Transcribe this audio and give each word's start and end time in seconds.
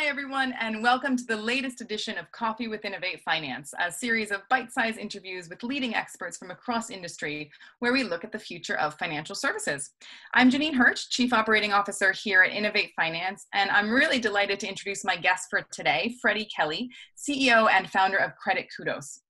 Hi, 0.00 0.06
everyone, 0.06 0.54
and 0.58 0.82
welcome 0.82 1.14
to 1.14 1.26
the 1.26 1.36
latest 1.36 1.82
edition 1.82 2.16
of 2.16 2.32
Coffee 2.32 2.68
with 2.68 2.86
Innovate 2.86 3.20
Finance, 3.20 3.74
a 3.78 3.92
series 3.92 4.30
of 4.30 4.40
bite 4.48 4.72
sized 4.72 4.96
interviews 4.96 5.50
with 5.50 5.62
leading 5.62 5.94
experts 5.94 6.38
from 6.38 6.50
across 6.50 6.88
industry 6.88 7.50
where 7.80 7.92
we 7.92 8.02
look 8.02 8.24
at 8.24 8.32
the 8.32 8.38
future 8.38 8.78
of 8.78 8.94
financial 8.94 9.34
services. 9.34 9.90
I'm 10.32 10.50
Janine 10.50 10.72
Hirsch, 10.72 11.08
Chief 11.10 11.34
Operating 11.34 11.74
Officer 11.74 12.12
here 12.12 12.42
at 12.42 12.50
Innovate 12.50 12.92
Finance, 12.96 13.46
and 13.52 13.70
I'm 13.70 13.90
really 13.90 14.18
delighted 14.18 14.58
to 14.60 14.68
introduce 14.68 15.04
my 15.04 15.16
guest 15.16 15.48
for 15.50 15.60
today, 15.70 16.16
Freddie 16.22 16.48
Kelly, 16.56 16.88
CEO 17.14 17.70
and 17.70 17.90
founder 17.90 18.16
of 18.16 18.34
Credit 18.36 18.68
Kudos. 18.74 19.20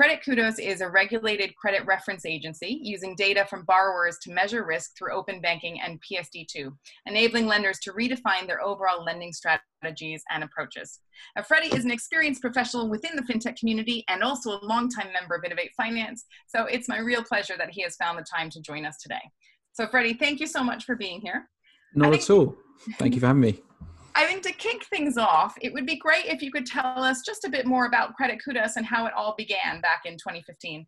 Credit 0.00 0.24
Kudos 0.24 0.58
is 0.58 0.80
a 0.80 0.88
regulated 0.88 1.54
credit 1.56 1.84
reference 1.84 2.24
agency 2.24 2.80
using 2.82 3.14
data 3.16 3.44
from 3.44 3.66
borrowers 3.66 4.16
to 4.22 4.32
measure 4.32 4.64
risk 4.64 4.92
through 4.96 5.12
open 5.12 5.42
banking 5.42 5.78
and 5.82 6.00
PSD2, 6.00 6.74
enabling 7.04 7.46
lenders 7.46 7.78
to 7.80 7.92
redefine 7.92 8.46
their 8.46 8.62
overall 8.62 9.04
lending 9.04 9.30
strategies 9.30 10.22
and 10.30 10.42
approaches. 10.42 11.00
Now, 11.36 11.42
Freddie 11.42 11.76
is 11.76 11.84
an 11.84 11.90
experienced 11.90 12.40
professional 12.40 12.88
within 12.88 13.14
the 13.14 13.30
fintech 13.30 13.58
community 13.58 14.02
and 14.08 14.22
also 14.22 14.52
a 14.52 14.64
longtime 14.64 15.12
member 15.12 15.34
of 15.34 15.44
Innovate 15.44 15.72
Finance, 15.76 16.24
so 16.46 16.64
it's 16.64 16.88
my 16.88 16.98
real 16.98 17.22
pleasure 17.22 17.58
that 17.58 17.68
he 17.68 17.82
has 17.82 17.96
found 17.96 18.18
the 18.18 18.24
time 18.24 18.48
to 18.48 18.60
join 18.62 18.86
us 18.86 18.96
today. 19.02 19.20
So, 19.74 19.86
Freddie, 19.86 20.14
thank 20.14 20.40
you 20.40 20.46
so 20.46 20.64
much 20.64 20.84
for 20.84 20.96
being 20.96 21.20
here. 21.20 21.50
Not 21.94 22.14
at 22.14 22.30
all. 22.30 22.56
Thank 22.98 23.16
you 23.16 23.20
for 23.20 23.26
having 23.26 23.42
me. 23.42 23.62
I 24.14 24.26
think 24.26 24.42
to 24.42 24.52
kick 24.52 24.84
things 24.84 25.16
off, 25.16 25.54
it 25.60 25.72
would 25.72 25.86
be 25.86 25.96
great 25.96 26.26
if 26.26 26.42
you 26.42 26.50
could 26.50 26.66
tell 26.66 27.02
us 27.02 27.22
just 27.24 27.44
a 27.44 27.50
bit 27.50 27.66
more 27.66 27.86
about 27.86 28.14
Credit 28.14 28.38
Kudos 28.42 28.76
and 28.76 28.84
how 28.84 29.06
it 29.06 29.12
all 29.14 29.34
began 29.36 29.80
back 29.80 30.02
in 30.04 30.14
2015. 30.14 30.86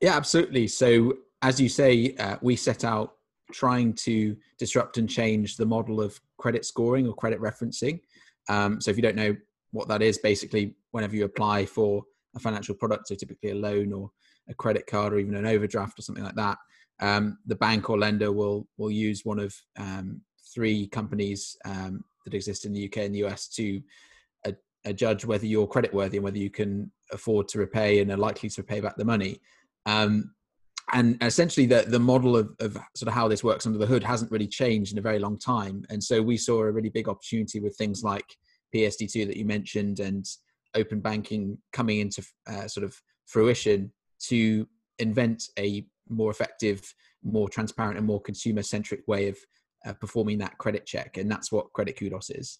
Yeah, 0.00 0.16
absolutely. 0.16 0.66
So, 0.66 1.14
as 1.42 1.60
you 1.60 1.68
say, 1.68 2.14
uh, 2.18 2.36
we 2.42 2.56
set 2.56 2.84
out 2.84 3.14
trying 3.52 3.92
to 3.92 4.36
disrupt 4.58 4.98
and 4.98 5.08
change 5.08 5.56
the 5.56 5.66
model 5.66 6.00
of 6.00 6.20
credit 6.38 6.64
scoring 6.64 7.06
or 7.06 7.14
credit 7.14 7.40
referencing. 7.40 8.00
Um, 8.48 8.80
so, 8.80 8.90
if 8.90 8.96
you 8.96 9.02
don't 9.02 9.16
know 9.16 9.36
what 9.72 9.88
that 9.88 10.02
is, 10.02 10.18
basically, 10.18 10.74
whenever 10.90 11.16
you 11.16 11.24
apply 11.24 11.66
for 11.66 12.04
a 12.36 12.40
financial 12.40 12.74
product, 12.74 13.08
so 13.08 13.14
typically 13.14 13.50
a 13.50 13.54
loan 13.54 13.92
or 13.92 14.10
a 14.48 14.54
credit 14.54 14.86
card 14.86 15.12
or 15.12 15.18
even 15.18 15.34
an 15.34 15.46
overdraft 15.46 15.98
or 15.98 16.02
something 16.02 16.24
like 16.24 16.34
that, 16.34 16.58
um, 17.00 17.38
the 17.46 17.56
bank 17.56 17.88
or 17.90 17.98
lender 17.98 18.30
will 18.30 18.68
will 18.76 18.90
use 18.90 19.24
one 19.24 19.38
of 19.38 19.54
um, 19.78 20.20
three 20.54 20.86
companies 20.86 21.56
um, 21.64 22.04
that 22.24 22.34
exist 22.34 22.64
in 22.64 22.72
the 22.72 22.86
UK 22.86 22.98
and 22.98 23.14
the 23.14 23.24
US 23.24 23.48
to 23.48 23.80
a, 24.46 24.54
a 24.84 24.92
judge 24.92 25.24
whether 25.24 25.46
you're 25.46 25.66
creditworthy 25.66 26.14
and 26.14 26.24
whether 26.24 26.38
you 26.38 26.50
can 26.50 26.90
afford 27.12 27.48
to 27.48 27.58
repay 27.58 28.00
and 28.00 28.10
are 28.10 28.16
likely 28.16 28.48
to 28.50 28.62
pay 28.62 28.80
back 28.80 28.96
the 28.96 29.04
money. 29.04 29.40
Um, 29.86 30.34
and 30.92 31.16
essentially, 31.22 31.66
the 31.66 31.84
the 31.86 31.98
model 31.98 32.36
of, 32.36 32.54
of 32.60 32.76
sort 32.94 33.08
of 33.08 33.14
how 33.14 33.26
this 33.26 33.42
works 33.42 33.66
under 33.66 33.78
the 33.78 33.86
hood 33.86 34.04
hasn't 34.04 34.30
really 34.30 34.46
changed 34.46 34.92
in 34.92 34.98
a 34.98 35.02
very 35.02 35.18
long 35.18 35.38
time. 35.38 35.84
And 35.88 36.02
so 36.02 36.20
we 36.20 36.36
saw 36.36 36.60
a 36.60 36.70
really 36.70 36.90
big 36.90 37.08
opportunity 37.08 37.58
with 37.58 37.76
things 37.76 38.02
like 38.02 38.26
PSD2 38.74 39.26
that 39.26 39.36
you 39.36 39.46
mentioned 39.46 40.00
and 40.00 40.26
open 40.74 41.00
banking 41.00 41.56
coming 41.72 42.00
into 42.00 42.22
uh, 42.46 42.68
sort 42.68 42.84
of 42.84 43.00
fruition 43.26 43.92
to 44.20 44.68
invent 44.98 45.44
a 45.58 45.86
more 46.08 46.30
effective, 46.30 46.94
more 47.22 47.48
transparent, 47.48 47.96
and 47.96 48.06
more 48.06 48.20
consumer 48.20 48.62
centric 48.62 49.00
way 49.06 49.28
of 49.28 49.38
uh, 49.84 49.92
performing 49.94 50.38
that 50.38 50.58
credit 50.58 50.86
check. 50.86 51.16
And 51.16 51.30
that's 51.30 51.52
what 51.52 51.72
Credit 51.72 51.96
Kudos 51.98 52.30
is. 52.30 52.58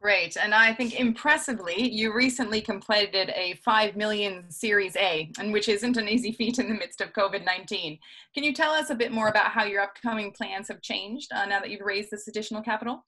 Great. 0.00 0.36
And 0.36 0.54
I 0.54 0.72
think 0.72 1.00
impressively, 1.00 1.90
you 1.90 2.14
recently 2.14 2.60
completed 2.60 3.32
a 3.34 3.58
5 3.64 3.96
million 3.96 4.48
Series 4.50 4.94
A, 4.96 5.32
and 5.40 5.52
which 5.52 5.68
isn't 5.68 5.96
an 5.96 6.08
easy 6.08 6.30
feat 6.30 6.60
in 6.60 6.68
the 6.68 6.74
midst 6.74 7.00
of 7.00 7.12
COVID 7.12 7.44
19. 7.44 7.98
Can 8.32 8.44
you 8.44 8.52
tell 8.52 8.70
us 8.70 8.90
a 8.90 8.94
bit 8.94 9.10
more 9.10 9.28
about 9.28 9.50
how 9.50 9.64
your 9.64 9.82
upcoming 9.82 10.30
plans 10.30 10.68
have 10.68 10.80
changed 10.80 11.32
uh, 11.32 11.46
now 11.46 11.58
that 11.58 11.70
you've 11.70 11.80
raised 11.80 12.12
this 12.12 12.28
additional 12.28 12.62
capital? 12.62 13.04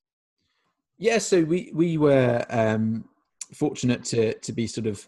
Yeah, 0.99 1.19
so 1.19 1.45
we, 1.45 1.71
we 1.73 1.99
were 1.99 2.45
um, 2.51 3.05
fortunate 3.55 4.03
to, 4.07 4.35
to 4.35 4.53
be 4.53 4.67
sort 4.67 4.89
of 4.89 5.07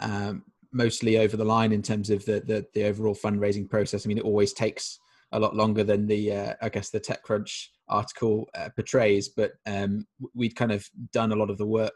um, 0.00 0.42
mostly 0.72 1.18
over 1.18 1.36
the 1.36 1.44
line 1.44 1.70
in 1.70 1.82
terms 1.82 2.10
of 2.10 2.24
the, 2.24 2.40
the, 2.40 2.66
the 2.74 2.84
overall 2.84 3.14
fundraising 3.14 3.70
process. 3.70 4.04
I 4.04 4.08
mean, 4.08 4.18
it 4.18 4.24
always 4.24 4.52
takes 4.52 4.98
a 5.32 5.40
lot 5.40 5.54
longer 5.54 5.84
than 5.84 6.06
the 6.06 6.32
uh, 6.32 6.54
I 6.62 6.68
guess 6.68 6.90
the 6.90 7.00
TechCrunch 7.00 7.66
article 7.88 8.48
uh, 8.54 8.68
portrays. 8.74 9.28
But 9.28 9.52
um, 9.66 10.06
we'd 10.34 10.56
kind 10.56 10.72
of 10.72 10.86
done 11.12 11.32
a 11.32 11.36
lot 11.36 11.50
of 11.50 11.58
the 11.58 11.66
work 11.66 11.92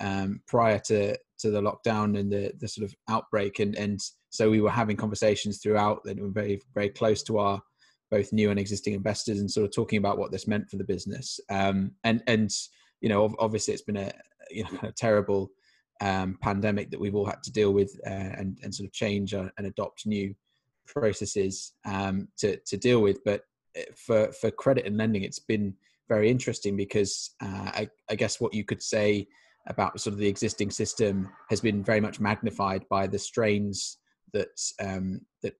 um, 0.00 0.40
prior 0.46 0.78
to 0.86 1.16
to 1.38 1.50
the 1.50 1.60
lockdown 1.60 2.18
and 2.18 2.30
the 2.30 2.52
the 2.60 2.68
sort 2.68 2.84
of 2.84 2.94
outbreak, 3.08 3.58
and 3.58 3.74
and 3.76 4.00
so 4.30 4.50
we 4.50 4.60
were 4.60 4.70
having 4.70 4.96
conversations 4.96 5.58
throughout 5.58 6.02
that 6.04 6.20
were 6.20 6.30
very 6.30 6.60
very 6.74 6.90
close 6.90 7.22
to 7.24 7.38
our 7.38 7.60
both 8.10 8.32
new 8.32 8.50
and 8.50 8.58
existing 8.58 8.94
investors, 8.94 9.40
and 9.40 9.50
sort 9.50 9.64
of 9.64 9.74
talking 9.74 9.98
about 9.98 10.18
what 10.18 10.32
this 10.32 10.48
meant 10.48 10.68
for 10.68 10.76
the 10.76 10.84
business. 10.84 11.40
Um, 11.50 11.92
and 12.04 12.22
and 12.26 12.50
you 13.00 13.08
know 13.08 13.34
obviously 13.38 13.74
it's 13.74 13.82
been 13.82 13.96
a 13.96 14.12
you 14.50 14.64
know 14.64 14.90
terrible 14.96 15.50
um, 16.00 16.38
pandemic 16.40 16.90
that 16.90 17.00
we've 17.00 17.14
all 17.14 17.26
had 17.26 17.42
to 17.42 17.52
deal 17.52 17.72
with 17.72 17.98
uh, 18.06 18.10
and 18.10 18.58
and 18.62 18.74
sort 18.74 18.86
of 18.86 18.92
change 18.92 19.34
uh, 19.34 19.48
and 19.58 19.66
adopt 19.66 20.06
new 20.06 20.34
processes 20.92 21.72
um, 21.84 22.28
to 22.38 22.56
to 22.66 22.76
deal 22.76 23.00
with. 23.00 23.22
But 23.24 23.42
eh, 23.76 23.84
for 23.96 24.32
for 24.32 24.50
credit 24.50 24.86
and 24.86 24.96
lending, 24.96 25.22
it's 25.22 25.38
been 25.38 25.74
very 26.08 26.30
interesting 26.30 26.76
because 26.76 27.30
uh, 27.40 27.70
I, 27.72 27.88
I, 28.10 28.16
guess 28.16 28.40
what 28.40 28.52
you 28.52 28.64
could 28.64 28.82
say 28.82 29.28
about 29.68 30.00
sort 30.00 30.12
of 30.12 30.18
the 30.18 30.26
existing 30.26 30.72
system 30.72 31.28
has 31.50 31.60
been 31.60 31.84
very 31.84 32.00
much 32.00 32.18
magnified 32.18 32.82
by 32.88 33.06
the 33.06 33.18
strains 33.18 33.98
that 34.32 34.48
um, 34.80 35.20
that 35.42 35.54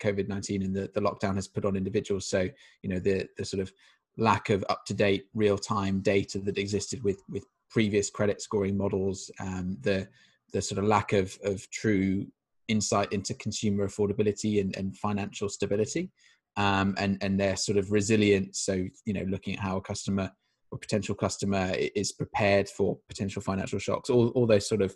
COVID 0.00 0.28
nineteen 0.28 0.62
and 0.62 0.74
the, 0.74 0.90
the 0.94 1.00
lockdown 1.00 1.34
has 1.34 1.48
put 1.48 1.64
on 1.64 1.76
individuals. 1.76 2.28
So 2.28 2.48
you 2.82 2.90
know 2.90 3.00
the 3.00 3.26
the 3.36 3.44
sort 3.44 3.60
of 3.60 3.72
lack 4.16 4.50
of 4.50 4.64
up 4.68 4.84
to 4.86 4.94
date 4.94 5.26
real 5.34 5.58
time 5.58 6.00
data 6.00 6.38
that 6.40 6.58
existed 6.58 7.02
with 7.02 7.22
with 7.28 7.44
previous 7.70 8.10
credit 8.10 8.40
scoring 8.40 8.76
models, 8.76 9.30
um, 9.40 9.76
the 9.80 10.08
the 10.52 10.62
sort 10.62 10.78
of 10.78 10.84
lack 10.84 11.12
of 11.12 11.38
of 11.44 11.68
true 11.70 12.26
insight 12.68 13.12
into 13.12 13.34
consumer 13.34 13.86
affordability 13.86 14.60
and, 14.60 14.76
and 14.76 14.96
financial 14.96 15.48
stability 15.48 16.10
um, 16.56 16.94
and 16.98 17.18
and 17.22 17.38
their 17.38 17.56
sort 17.56 17.78
of 17.78 17.92
resilience. 17.92 18.60
So 18.60 18.86
you 19.04 19.12
know 19.12 19.24
looking 19.28 19.54
at 19.54 19.60
how 19.60 19.76
a 19.76 19.82
customer 19.82 20.30
or 20.70 20.78
potential 20.78 21.14
customer 21.14 21.72
is 21.74 22.12
prepared 22.12 22.68
for 22.68 22.98
potential 23.08 23.40
financial 23.40 23.78
shocks 23.78 24.10
all, 24.10 24.28
all 24.30 24.46
those 24.46 24.68
sort 24.68 24.82
of 24.82 24.94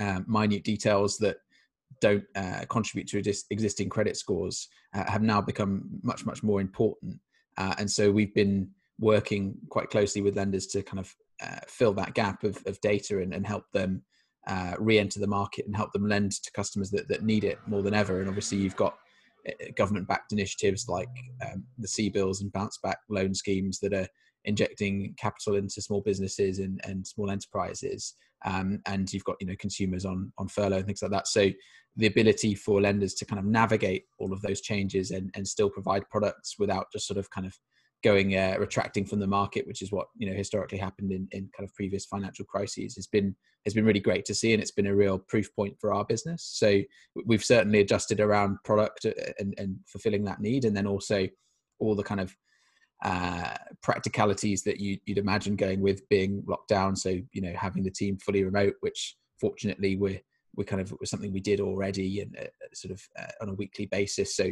um, 0.00 0.24
minute 0.26 0.64
details 0.64 1.18
that 1.18 1.36
don't 2.00 2.24
uh, 2.34 2.64
contribute 2.68 3.06
to 3.06 3.18
existing 3.50 3.88
credit 3.88 4.16
scores 4.16 4.68
uh, 4.94 5.08
have 5.08 5.22
now 5.22 5.40
become 5.40 5.84
much 6.02 6.26
much 6.26 6.42
more 6.42 6.60
important. 6.60 7.18
Uh, 7.58 7.74
and 7.78 7.90
so 7.90 8.10
we've 8.10 8.34
been 8.34 8.68
working 8.98 9.54
quite 9.68 9.90
closely 9.90 10.22
with 10.22 10.36
lenders 10.36 10.66
to 10.66 10.82
kind 10.82 11.00
of 11.00 11.14
uh, 11.42 11.60
fill 11.68 11.92
that 11.92 12.14
gap 12.14 12.44
of, 12.44 12.62
of 12.66 12.80
data 12.80 13.20
and, 13.20 13.34
and 13.34 13.46
help 13.46 13.64
them 13.72 14.02
uh, 14.46 14.74
re-enter 14.78 15.20
the 15.20 15.26
market 15.26 15.66
and 15.66 15.76
help 15.76 15.92
them 15.92 16.08
lend 16.08 16.32
to 16.32 16.52
customers 16.52 16.90
that, 16.90 17.08
that 17.08 17.22
need 17.22 17.44
it 17.44 17.58
more 17.66 17.82
than 17.82 17.94
ever. 17.94 18.20
And 18.20 18.28
obviously, 18.28 18.58
you've 18.58 18.76
got 18.76 18.96
uh, 19.48 19.52
government-backed 19.76 20.32
initiatives 20.32 20.88
like 20.88 21.08
um, 21.46 21.64
the 21.78 21.88
CBILS 21.88 22.40
and 22.40 22.52
bounce-back 22.52 22.98
loan 23.08 23.34
schemes 23.34 23.78
that 23.80 23.92
are 23.92 24.08
injecting 24.44 25.14
capital 25.18 25.56
into 25.56 25.80
small 25.80 26.00
businesses 26.00 26.58
and, 26.58 26.80
and 26.84 27.06
small 27.06 27.30
enterprises. 27.30 28.14
Um, 28.44 28.80
and 28.86 29.12
you've 29.12 29.24
got 29.24 29.36
you 29.40 29.46
know 29.46 29.54
consumers 29.58 30.04
on 30.04 30.32
on 30.36 30.48
furlough 30.48 30.78
and 30.78 30.86
things 30.86 31.02
like 31.02 31.12
that. 31.12 31.28
So 31.28 31.50
the 31.96 32.06
ability 32.06 32.54
for 32.54 32.80
lenders 32.80 33.14
to 33.14 33.26
kind 33.26 33.38
of 33.38 33.44
navigate 33.44 34.04
all 34.18 34.32
of 34.32 34.40
those 34.42 34.60
changes 34.60 35.10
and, 35.10 35.30
and 35.34 35.46
still 35.46 35.68
provide 35.68 36.08
products 36.08 36.58
without 36.58 36.86
just 36.92 37.06
sort 37.06 37.18
of 37.18 37.30
kind 37.30 37.46
of 37.46 37.56
going 38.02 38.36
uh, 38.36 38.56
retracting 38.58 39.04
from 39.04 39.20
the 39.20 39.26
market, 39.26 39.66
which 39.66 39.82
is 39.82 39.92
what 39.92 40.08
you 40.16 40.28
know 40.28 40.36
historically 40.36 40.78
happened 40.78 41.12
in, 41.12 41.28
in 41.32 41.48
kind 41.56 41.68
of 41.68 41.74
previous 41.74 42.04
financial 42.04 42.44
crises, 42.44 42.94
has 42.96 43.06
been 43.06 43.34
has 43.64 43.74
been 43.74 43.84
really 43.84 44.00
great 44.00 44.24
to 44.26 44.34
see, 44.34 44.52
and 44.52 44.60
it's 44.60 44.70
been 44.72 44.86
a 44.86 44.94
real 44.94 45.18
proof 45.18 45.54
point 45.54 45.76
for 45.80 45.94
our 45.94 46.04
business. 46.04 46.42
So 46.44 46.82
we've 47.26 47.44
certainly 47.44 47.80
adjusted 47.80 48.20
around 48.20 48.58
product 48.64 49.06
uh, 49.06 49.12
and, 49.38 49.54
and 49.58 49.76
fulfilling 49.86 50.24
that 50.24 50.40
need, 50.40 50.64
and 50.64 50.76
then 50.76 50.86
also 50.86 51.28
all 51.78 51.94
the 51.94 52.02
kind 52.02 52.20
of 52.20 52.36
uh, 53.04 53.54
practicalities 53.82 54.62
that 54.62 54.78
you, 54.78 54.98
would 55.08 55.18
imagine 55.18 55.56
going 55.56 55.80
with 55.80 56.08
being 56.08 56.42
locked 56.46 56.68
down. 56.68 56.96
So 56.96 57.10
you 57.32 57.42
know 57.42 57.54
having 57.56 57.84
the 57.84 57.90
team 57.90 58.18
fully 58.18 58.44
remote, 58.44 58.74
which 58.80 59.16
fortunately 59.40 59.96
we're 59.96 60.20
we 60.54 60.64
kind 60.64 60.82
of 60.82 60.92
was 61.00 61.08
something 61.08 61.32
we 61.32 61.40
did 61.40 61.60
already 61.60 62.20
and 62.20 62.36
uh, 62.38 62.44
sort 62.74 62.92
of 62.92 63.02
uh, 63.18 63.32
on 63.40 63.48
a 63.48 63.54
weekly 63.54 63.86
basis. 63.86 64.36
So 64.36 64.50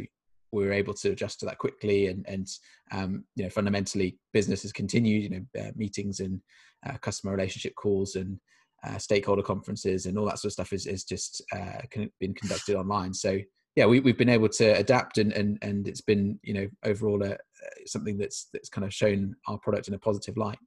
we 0.51 0.65
were 0.65 0.73
able 0.73 0.93
to 0.93 1.11
adjust 1.11 1.39
to 1.39 1.45
that 1.45 1.57
quickly 1.57 2.07
and 2.07 2.25
and 2.27 2.47
um, 2.91 3.23
you 3.35 3.43
know 3.43 3.49
fundamentally 3.49 4.17
business 4.33 4.61
has 4.63 4.71
continued 4.71 5.23
you 5.23 5.29
know 5.29 5.61
uh, 5.61 5.71
meetings 5.75 6.19
and 6.19 6.41
uh, 6.85 6.97
customer 6.97 7.33
relationship 7.33 7.73
calls 7.75 8.15
and 8.15 8.39
uh, 8.83 8.97
stakeholder 8.97 9.43
conferences 9.43 10.05
and 10.05 10.17
all 10.17 10.25
that 10.25 10.39
sort 10.39 10.49
of 10.49 10.53
stuff 10.53 10.73
is, 10.73 10.87
is 10.87 11.03
just 11.03 11.43
uh, 11.53 11.81
been 12.19 12.33
conducted 12.33 12.75
online. 12.75 13.13
So 13.13 13.39
yeah 13.75 13.85
we, 13.85 13.99
we've 13.99 14.17
been 14.17 14.29
able 14.29 14.49
to 14.49 14.77
adapt 14.77 15.17
and 15.17 15.31
and, 15.33 15.57
and 15.61 15.87
it's 15.87 16.01
been 16.01 16.39
you 16.43 16.53
know 16.53 16.67
overall 16.83 17.23
a, 17.23 17.33
uh, 17.33 17.37
something 17.85 18.17
that's 18.17 18.47
that's 18.53 18.69
kind 18.69 18.85
of 18.85 18.93
shown 18.93 19.35
our 19.47 19.57
product 19.59 19.87
in 19.87 19.93
a 19.93 19.99
positive 19.99 20.37
light. 20.37 20.59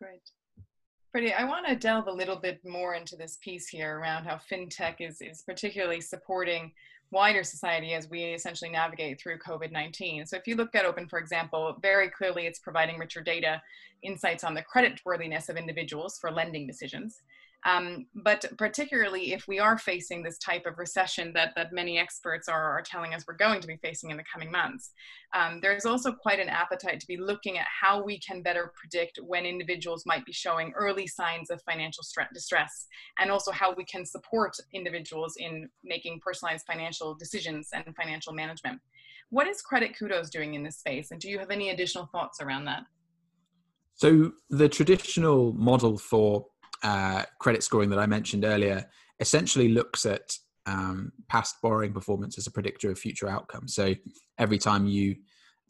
Great. 0.00 0.22
Freddie, 1.14 1.32
I 1.32 1.44
want 1.44 1.64
to 1.68 1.76
delve 1.76 2.08
a 2.08 2.12
little 2.12 2.34
bit 2.34 2.58
more 2.64 2.96
into 2.96 3.14
this 3.14 3.38
piece 3.40 3.68
here 3.68 4.00
around 4.00 4.24
how 4.24 4.34
fintech 4.50 4.96
is, 4.98 5.20
is 5.20 5.42
particularly 5.42 6.00
supporting 6.00 6.72
wider 7.10 7.44
society 7.44 7.94
as 7.94 8.08
we 8.08 8.24
essentially 8.24 8.70
navigate 8.70 9.20
through 9.20 9.38
COVID 9.38 9.72
19. 9.72 10.26
So, 10.26 10.36
if 10.36 10.46
you 10.46 10.56
look 10.56 10.74
at 10.74 10.84
Open, 10.84 11.08
for 11.08 11.18
example, 11.18 11.76
very 11.80 12.08
clearly 12.10 12.46
it's 12.46 12.58
providing 12.58 12.98
richer 12.98 13.22
data, 13.22 13.62
insights 14.02 14.44
on 14.44 14.54
the 14.54 14.62
credit 14.62 15.00
worthiness 15.04 15.48
of 15.48 15.56
individuals 15.56 16.18
for 16.20 16.30
lending 16.30 16.66
decisions. 16.66 17.22
Um, 17.64 18.06
but 18.14 18.44
particularly 18.58 19.32
if 19.32 19.48
we 19.48 19.58
are 19.58 19.78
facing 19.78 20.22
this 20.22 20.36
type 20.38 20.66
of 20.66 20.78
recession 20.78 21.32
that, 21.32 21.54
that 21.56 21.72
many 21.72 21.98
experts 21.98 22.46
are, 22.46 22.78
are 22.78 22.82
telling 22.82 23.14
us 23.14 23.24
we're 23.26 23.34
going 23.34 23.60
to 23.60 23.66
be 23.66 23.78
facing 23.78 24.10
in 24.10 24.18
the 24.18 24.24
coming 24.30 24.50
months, 24.50 24.90
um, 25.34 25.60
there's 25.62 25.86
also 25.86 26.12
quite 26.12 26.40
an 26.40 26.50
appetite 26.50 27.00
to 27.00 27.06
be 27.06 27.16
looking 27.16 27.56
at 27.58 27.66
how 27.68 28.02
we 28.02 28.18
can 28.20 28.42
better 28.42 28.72
predict 28.76 29.18
when 29.22 29.46
individuals 29.46 30.04
might 30.04 30.26
be 30.26 30.32
showing 30.32 30.72
early 30.76 31.06
signs 31.06 31.50
of 31.50 31.62
financial 31.62 32.04
distress, 32.34 32.86
and 33.18 33.30
also 33.30 33.50
how 33.50 33.74
we 33.74 33.84
can 33.84 34.04
support 34.04 34.54
individuals 34.74 35.34
in 35.38 35.68
making 35.82 36.20
personalized 36.20 36.66
financial 36.66 37.14
decisions 37.14 37.70
and 37.72 37.96
financial 37.96 38.34
management. 38.34 38.78
What 39.30 39.46
is 39.46 39.62
Credit 39.62 39.96
Kudos 39.98 40.28
doing 40.28 40.54
in 40.54 40.62
this 40.62 40.78
space, 40.78 41.10
and 41.10 41.20
do 41.20 41.30
you 41.30 41.38
have 41.38 41.50
any 41.50 41.70
additional 41.70 42.06
thoughts 42.12 42.40
around 42.40 42.66
that? 42.66 42.82
So, 43.96 44.32
the 44.50 44.68
traditional 44.68 45.52
model 45.52 45.96
for 45.98 46.46
uh, 46.84 47.24
credit 47.40 47.64
scoring 47.64 47.90
that 47.90 47.98
I 47.98 48.06
mentioned 48.06 48.44
earlier 48.44 48.86
essentially 49.18 49.68
looks 49.68 50.06
at 50.06 50.36
um, 50.66 51.12
past 51.28 51.56
borrowing 51.62 51.92
performance 51.92 52.38
as 52.38 52.46
a 52.46 52.50
predictor 52.50 52.90
of 52.90 52.98
future 52.98 53.28
outcomes. 53.28 53.74
So 53.74 53.94
every 54.38 54.58
time 54.58 54.86
you 54.86 55.16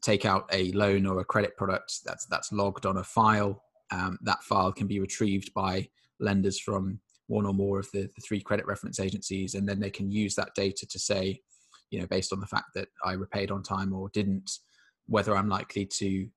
take 0.02 0.26
out 0.26 0.48
a 0.52 0.70
loan 0.72 1.06
or 1.06 1.20
a 1.20 1.24
credit 1.24 1.56
product 1.56 2.00
that's 2.04 2.26
that's 2.26 2.52
logged 2.52 2.84
on 2.84 2.98
a 2.98 3.04
file, 3.04 3.62
um, 3.90 4.18
that 4.22 4.42
file 4.42 4.72
can 4.72 4.86
be 4.86 5.00
retrieved 5.00 5.54
by 5.54 5.88
lenders 6.20 6.58
from 6.60 7.00
one 7.28 7.46
or 7.46 7.54
more 7.54 7.78
of 7.78 7.90
the, 7.92 8.02
the 8.02 8.22
three 8.22 8.40
credit 8.40 8.66
reference 8.66 9.00
agencies, 9.00 9.54
and 9.54 9.68
then 9.68 9.80
they 9.80 9.90
can 9.90 10.10
use 10.10 10.34
that 10.34 10.54
data 10.54 10.86
to 10.86 10.98
say, 10.98 11.40
you 11.90 12.00
know, 12.00 12.06
based 12.06 12.32
on 12.32 12.40
the 12.40 12.46
fact 12.46 12.66
that 12.74 12.88
I 13.04 13.12
repaid 13.12 13.50
on 13.50 13.62
time 13.62 13.92
or 13.92 14.10
didn't, 14.10 14.50
whether 15.06 15.36
I'm 15.36 15.48
likely 15.48 15.86
to 15.86 16.28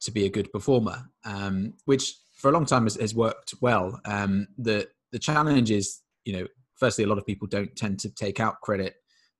to 0.00 0.10
be 0.10 0.26
a 0.26 0.30
good 0.30 0.52
performer, 0.52 1.04
um, 1.24 1.74
which 1.84 2.14
for 2.34 2.48
a 2.48 2.52
long 2.52 2.66
time 2.66 2.84
has, 2.84 2.96
has 2.96 3.14
worked 3.14 3.54
well. 3.60 4.00
Um, 4.04 4.48
the 4.58 4.88
the 5.12 5.18
challenge 5.18 5.70
is, 5.70 6.00
you 6.24 6.36
know, 6.36 6.46
firstly, 6.76 7.04
a 7.04 7.06
lot 7.06 7.18
of 7.18 7.26
people 7.26 7.46
don't 7.46 7.74
tend 7.76 8.00
to 8.00 8.10
take 8.10 8.40
out 8.40 8.60
credit 8.60 8.96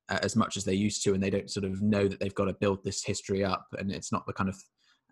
uh, 0.09 0.19
as 0.23 0.37
much 0.37 0.57
as 0.57 0.65
they 0.65 0.75
used 0.75 1.03
to, 1.05 1.15
and 1.15 1.23
they 1.23 1.31
don't 1.31 1.51
sort 1.51 1.65
of 1.65 1.83
know 1.83 2.07
that 2.07 2.21
they've 2.21 2.35
got 2.35 2.47
to 2.47 2.55
build 2.55 2.85
this 2.85 3.05
history 3.05 3.45
up. 3.45 3.67
And 3.79 3.91
it's 3.91 4.13
not 4.13 4.27
the 4.27 4.33
kind 4.33 4.49
of 4.49 4.57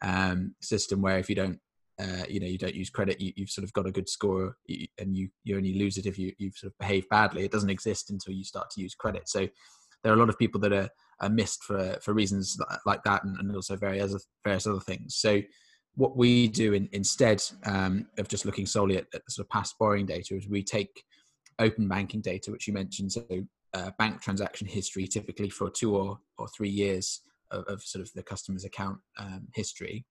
um, 0.03 0.55
system 0.61 1.03
where 1.03 1.19
if 1.19 1.29
you 1.29 1.35
don't, 1.35 1.59
uh, 2.01 2.25
you 2.29 2.41
know, 2.41 2.47
you 2.47 2.59
don't 2.59 2.75
use 2.75 2.91
credit, 2.91 3.21
you, 3.21 3.33
have 3.39 3.51
sort 3.51 3.65
of 3.65 3.73
got 3.73 3.87
a 3.87 3.93
good 3.93 4.09
score, 4.09 4.57
and 4.99 5.17
you 5.17 5.29
you 5.45 5.57
only 5.57 5.75
lose 5.75 5.99
it 5.99 6.07
if 6.07 6.19
you 6.19 6.33
you've 6.39 6.57
sort 6.57 6.73
of 6.73 6.79
behaved 6.79 7.09
badly. 7.09 7.45
It 7.45 7.53
doesn't 7.53 7.71
exist 7.71 8.11
until 8.11 8.35
you 8.35 8.45
start 8.45 8.71
to 8.71 8.81
use 8.81 8.95
credit. 8.95 9.29
So 9.29 9.49
there 10.03 10.13
are 10.13 10.17
a 10.17 10.19
lot 10.19 10.29
of 10.29 10.39
people 10.39 10.61
that 10.61 10.73
are, 10.73 10.89
are 11.21 11.29
missed 11.29 11.65
for 11.65 11.99
for 12.03 12.15
reasons 12.15 12.57
like 12.87 13.03
that, 13.05 13.25
and, 13.25 13.37
and 13.39 13.55
also 13.55 13.77
various 13.77 14.15
various 14.45 14.67
other 14.67 14.81
things. 14.81 15.17
So 15.17 15.41
what 15.95 16.17
we 16.17 16.49
do 16.49 16.73
in, 16.73 16.89
instead 16.93 17.43
um, 17.65 18.07
of 18.19 18.29
just 18.29 18.47
looking 18.47 18.67
solely 18.67 18.97
at, 18.97 19.07
at, 19.15 19.25
the 19.25 19.33
sort 19.33 19.47
of 19.47 19.51
past 19.51 19.75
borrowing 19.79 20.07
data 20.07 20.35
is 20.37 20.49
we 20.49 20.63
take 20.63 21.05
open 21.59 21.87
banking 21.89 22.21
data, 22.21 22.51
which 22.51 22.67
you 22.67 22.73
mentioned, 22.73 23.13
so 23.13 23.25
uh, 23.75 23.91
bank 23.99 24.21
transaction 24.21 24.67
history, 24.67 25.07
typically 25.07 25.51
for 25.51 25.71
two 25.71 25.95
or, 25.97 26.19
or 26.39 26.49
three 26.49 26.69
years 26.69 27.21
of, 27.51 27.65
of 27.65 27.83
sort 27.83 28.03
of 28.03 28.11
the 28.15 28.23
customer's 28.23 28.65
account 28.65 28.99
um, 29.19 29.47
history, 29.55 30.05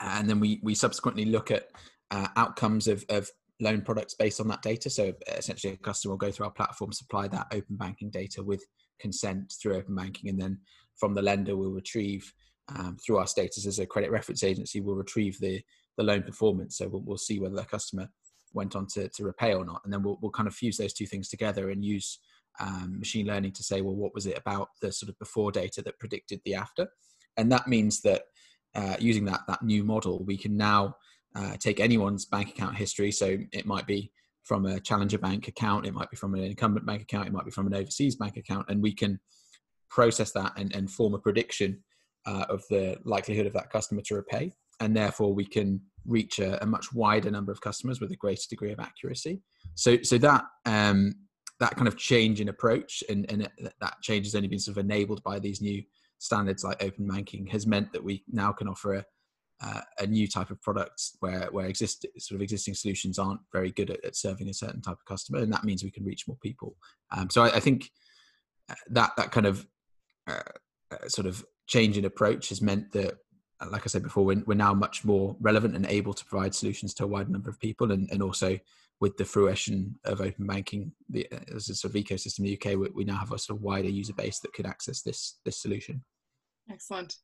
and 0.00 0.28
then 0.28 0.40
we 0.40 0.60
we 0.62 0.74
subsequently 0.74 1.24
look 1.24 1.50
at 1.50 1.68
uh, 2.10 2.28
outcomes 2.36 2.88
of, 2.88 3.04
of 3.08 3.28
loan 3.60 3.82
products 3.82 4.14
based 4.14 4.40
on 4.40 4.48
that 4.48 4.62
data. 4.62 4.88
So 4.88 5.12
essentially, 5.28 5.74
a 5.74 5.76
customer 5.76 6.12
will 6.12 6.18
go 6.18 6.30
through 6.30 6.46
our 6.46 6.52
platform, 6.52 6.92
supply 6.92 7.28
that 7.28 7.48
open 7.52 7.76
banking 7.76 8.10
data 8.10 8.42
with 8.42 8.64
consent 9.00 9.52
through 9.60 9.76
open 9.76 9.94
banking, 9.94 10.30
and 10.30 10.40
then 10.40 10.58
from 10.96 11.14
the 11.14 11.22
lender, 11.22 11.56
we'll 11.56 11.70
retrieve 11.70 12.32
um, 12.76 12.96
through 13.04 13.18
our 13.18 13.26
status 13.26 13.66
as 13.66 13.78
a 13.78 13.86
credit 13.86 14.10
reference 14.10 14.42
agency, 14.44 14.80
we'll 14.80 14.96
retrieve 14.96 15.38
the, 15.40 15.60
the 15.96 16.04
loan 16.04 16.22
performance. 16.22 16.78
So 16.78 16.88
we'll, 16.88 17.02
we'll 17.02 17.18
see 17.18 17.38
whether 17.38 17.56
the 17.56 17.64
customer 17.64 18.08
went 18.52 18.74
on 18.76 18.86
to, 18.94 19.08
to 19.08 19.24
repay 19.24 19.54
or 19.54 19.64
not. 19.64 19.80
And 19.84 19.92
then 19.92 20.02
we'll, 20.02 20.18
we'll 20.20 20.30
kind 20.30 20.48
of 20.48 20.54
fuse 20.54 20.76
those 20.76 20.92
two 20.92 21.06
things 21.06 21.28
together 21.28 21.70
and 21.70 21.84
use 21.84 22.18
um, 22.60 22.98
machine 22.98 23.26
learning 23.26 23.52
to 23.52 23.62
say, 23.62 23.80
well, 23.80 23.94
what 23.94 24.14
was 24.14 24.26
it 24.26 24.38
about 24.38 24.68
the 24.82 24.92
sort 24.92 25.08
of 25.08 25.18
before 25.18 25.52
data 25.52 25.82
that 25.82 25.98
predicted 25.98 26.40
the 26.44 26.54
after? 26.54 26.88
And 27.36 27.50
that 27.52 27.68
means 27.68 28.00
that 28.02 28.22
uh, 28.74 28.96
using 28.98 29.24
that, 29.26 29.42
that 29.48 29.62
new 29.62 29.84
model, 29.84 30.24
we 30.24 30.36
can 30.36 30.56
now 30.56 30.96
uh, 31.34 31.56
take 31.58 31.80
anyone's 31.80 32.24
bank 32.24 32.50
account 32.50 32.76
history. 32.76 33.12
So 33.12 33.38
it 33.52 33.66
might 33.66 33.86
be 33.86 34.10
from 34.42 34.66
a 34.66 34.80
challenger 34.80 35.18
bank 35.18 35.48
account, 35.48 35.86
it 35.86 35.94
might 35.94 36.10
be 36.10 36.16
from 36.16 36.34
an 36.34 36.42
incumbent 36.42 36.86
bank 36.86 37.02
account, 37.02 37.28
it 37.28 37.32
might 37.32 37.44
be 37.44 37.50
from 37.50 37.66
an 37.66 37.74
overseas 37.74 38.16
bank 38.16 38.36
account, 38.36 38.66
and 38.68 38.82
we 38.82 38.92
can 38.92 39.20
process 39.90 40.32
that 40.32 40.52
and, 40.56 40.74
and 40.74 40.90
form 40.90 41.14
a 41.14 41.18
prediction 41.18 41.78
uh, 42.26 42.46
of 42.48 42.62
the 42.70 42.98
likelihood 43.04 43.46
of 43.46 43.52
that 43.54 43.70
customer 43.70 44.02
to 44.02 44.14
repay, 44.14 44.52
and 44.80 44.96
therefore 44.96 45.34
we 45.34 45.44
can 45.44 45.80
reach 46.06 46.38
a, 46.38 46.62
a, 46.62 46.66
much 46.66 46.92
wider 46.92 47.30
number 47.30 47.52
of 47.52 47.60
customers 47.60 48.00
with 48.00 48.10
a 48.10 48.16
greater 48.16 48.42
degree 48.48 48.72
of 48.72 48.80
accuracy. 48.80 49.42
So, 49.74 49.98
so 50.02 50.18
that 50.18 50.44
um, 50.64 51.14
that 51.60 51.76
kind 51.76 51.88
of 51.88 51.96
change 51.96 52.40
in 52.40 52.48
approach, 52.48 53.04
and, 53.08 53.30
and 53.30 53.48
that 53.80 53.94
change 54.02 54.26
has 54.26 54.34
only 54.34 54.48
been 54.48 54.58
sort 54.58 54.78
of 54.78 54.84
enabled 54.84 55.22
by 55.22 55.38
these 55.38 55.60
new 55.60 55.82
standards 56.18 56.64
like 56.64 56.82
open 56.82 57.06
banking, 57.06 57.46
has 57.46 57.66
meant 57.66 57.92
that 57.92 58.02
we 58.02 58.24
now 58.28 58.52
can 58.52 58.66
offer 58.66 58.94
a, 58.94 59.04
uh, 59.62 59.80
a 59.98 60.06
new 60.06 60.26
type 60.26 60.50
of 60.50 60.60
product 60.62 61.02
where 61.20 61.48
where 61.52 61.66
exist 61.66 62.06
sort 62.18 62.36
of 62.36 62.42
existing 62.42 62.74
solutions 62.74 63.18
aren't 63.18 63.40
very 63.52 63.70
good 63.70 63.90
at, 63.90 64.02
at, 64.04 64.16
serving 64.16 64.48
a 64.48 64.54
certain 64.54 64.80
type 64.80 64.96
of 64.96 65.04
customer, 65.04 65.38
and 65.40 65.52
that 65.52 65.64
means 65.64 65.84
we 65.84 65.90
can 65.90 66.04
reach 66.04 66.26
more 66.26 66.38
people. 66.42 66.76
Um, 67.12 67.28
so 67.28 67.42
I, 67.42 67.56
I, 67.56 67.60
think 67.60 67.90
uh, 68.70 68.74
that 68.88 69.12
that 69.18 69.30
kind 69.30 69.46
of 69.46 69.66
uh, 70.26 70.40
uh, 70.90 71.08
sort 71.08 71.26
of 71.26 71.44
change 71.70 71.96
in 71.96 72.04
approach 72.04 72.48
has 72.48 72.60
meant 72.60 72.90
that 72.92 73.14
uh, 73.60 73.66
like 73.70 73.82
I 73.82 73.86
said 73.86 74.02
before, 74.02 74.24
we're, 74.24 74.42
we're 74.46 74.54
now 74.54 74.74
much 74.74 75.04
more 75.04 75.36
relevant 75.40 75.76
and 75.76 75.86
able 75.86 76.12
to 76.14 76.24
provide 76.24 76.54
solutions 76.54 76.94
to 76.94 77.04
a 77.04 77.06
wide 77.06 77.30
number 77.30 77.48
of 77.48 77.60
people. 77.60 77.92
And, 77.92 78.10
and 78.10 78.22
also 78.22 78.58
with 79.00 79.16
the 79.16 79.24
fruition 79.24 79.98
of 80.04 80.20
open 80.20 80.46
banking 80.46 80.92
the, 81.08 81.26
uh, 81.32 81.38
as 81.54 81.68
a 81.68 81.74
sort 81.74 81.94
of 81.94 82.02
ecosystem 82.02 82.40
in 82.40 82.44
the 82.46 82.58
UK, 82.58 82.78
we, 82.78 82.88
we, 82.94 83.04
now 83.04 83.16
have 83.16 83.32
a 83.32 83.38
sort 83.38 83.58
of 83.58 83.62
wider 83.62 83.88
user 83.88 84.12
base 84.12 84.40
that 84.40 84.52
could 84.52 84.66
access 84.66 85.02
this, 85.02 85.38
this 85.44 85.60
solution. 85.60 86.02
Excellent. 86.70 87.16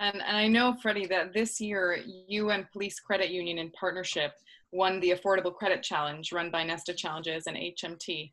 And, 0.00 0.16
and 0.16 0.36
I 0.36 0.48
know, 0.48 0.76
Freddie, 0.80 1.06
that 1.06 1.34
this 1.34 1.60
year 1.60 1.98
you 2.06 2.50
and 2.50 2.70
Police 2.72 3.00
Credit 3.00 3.30
Union 3.30 3.58
in 3.58 3.70
partnership 3.70 4.32
won 4.72 4.98
the 5.00 5.10
Affordable 5.10 5.54
Credit 5.54 5.82
Challenge 5.82 6.32
run 6.32 6.50
by 6.50 6.64
Nesta 6.64 6.94
Challenges 6.94 7.46
and 7.46 7.56
HMT 7.56 8.32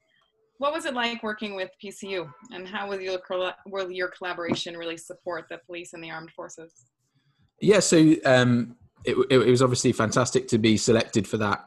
what 0.60 0.74
was 0.74 0.86
it 0.86 0.94
like 0.94 1.22
working 1.24 1.56
with 1.56 1.70
PCU, 1.84 2.32
and 2.52 2.68
how 2.68 2.90
will 2.90 3.00
your 3.00 3.20
will 3.68 3.92
your 3.92 4.10
collaboration 4.10 4.76
really 4.76 4.98
support 4.98 5.46
the 5.50 5.60
police 5.66 5.94
and 5.94 6.04
the 6.04 6.10
armed 6.10 6.32
forces? 6.32 6.74
Yeah, 7.62 7.80
so 7.80 8.16
um, 8.26 8.76
it, 9.04 9.16
it, 9.30 9.38
was 9.38 9.62
obviously 9.62 9.92
fantastic 9.92 10.48
to 10.50 10.58
be 10.58 10.78
selected 10.78 11.28
for 11.28 11.38
that 11.38 11.66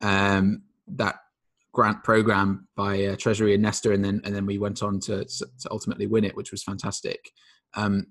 um, 0.00 0.62
that 0.88 1.16
grant 1.72 2.04
program 2.04 2.68
by 2.76 3.04
uh, 3.06 3.16
Treasury 3.16 3.54
and 3.54 3.62
Nesta, 3.62 3.92
and 3.92 4.04
then 4.04 4.20
and 4.24 4.34
then 4.34 4.46
we 4.46 4.58
went 4.58 4.82
on 4.82 5.00
to, 5.00 5.24
to 5.24 5.70
ultimately 5.70 6.06
win 6.06 6.24
it, 6.24 6.36
which 6.36 6.50
was 6.50 6.62
fantastic. 6.62 7.30
Um, 7.74 8.06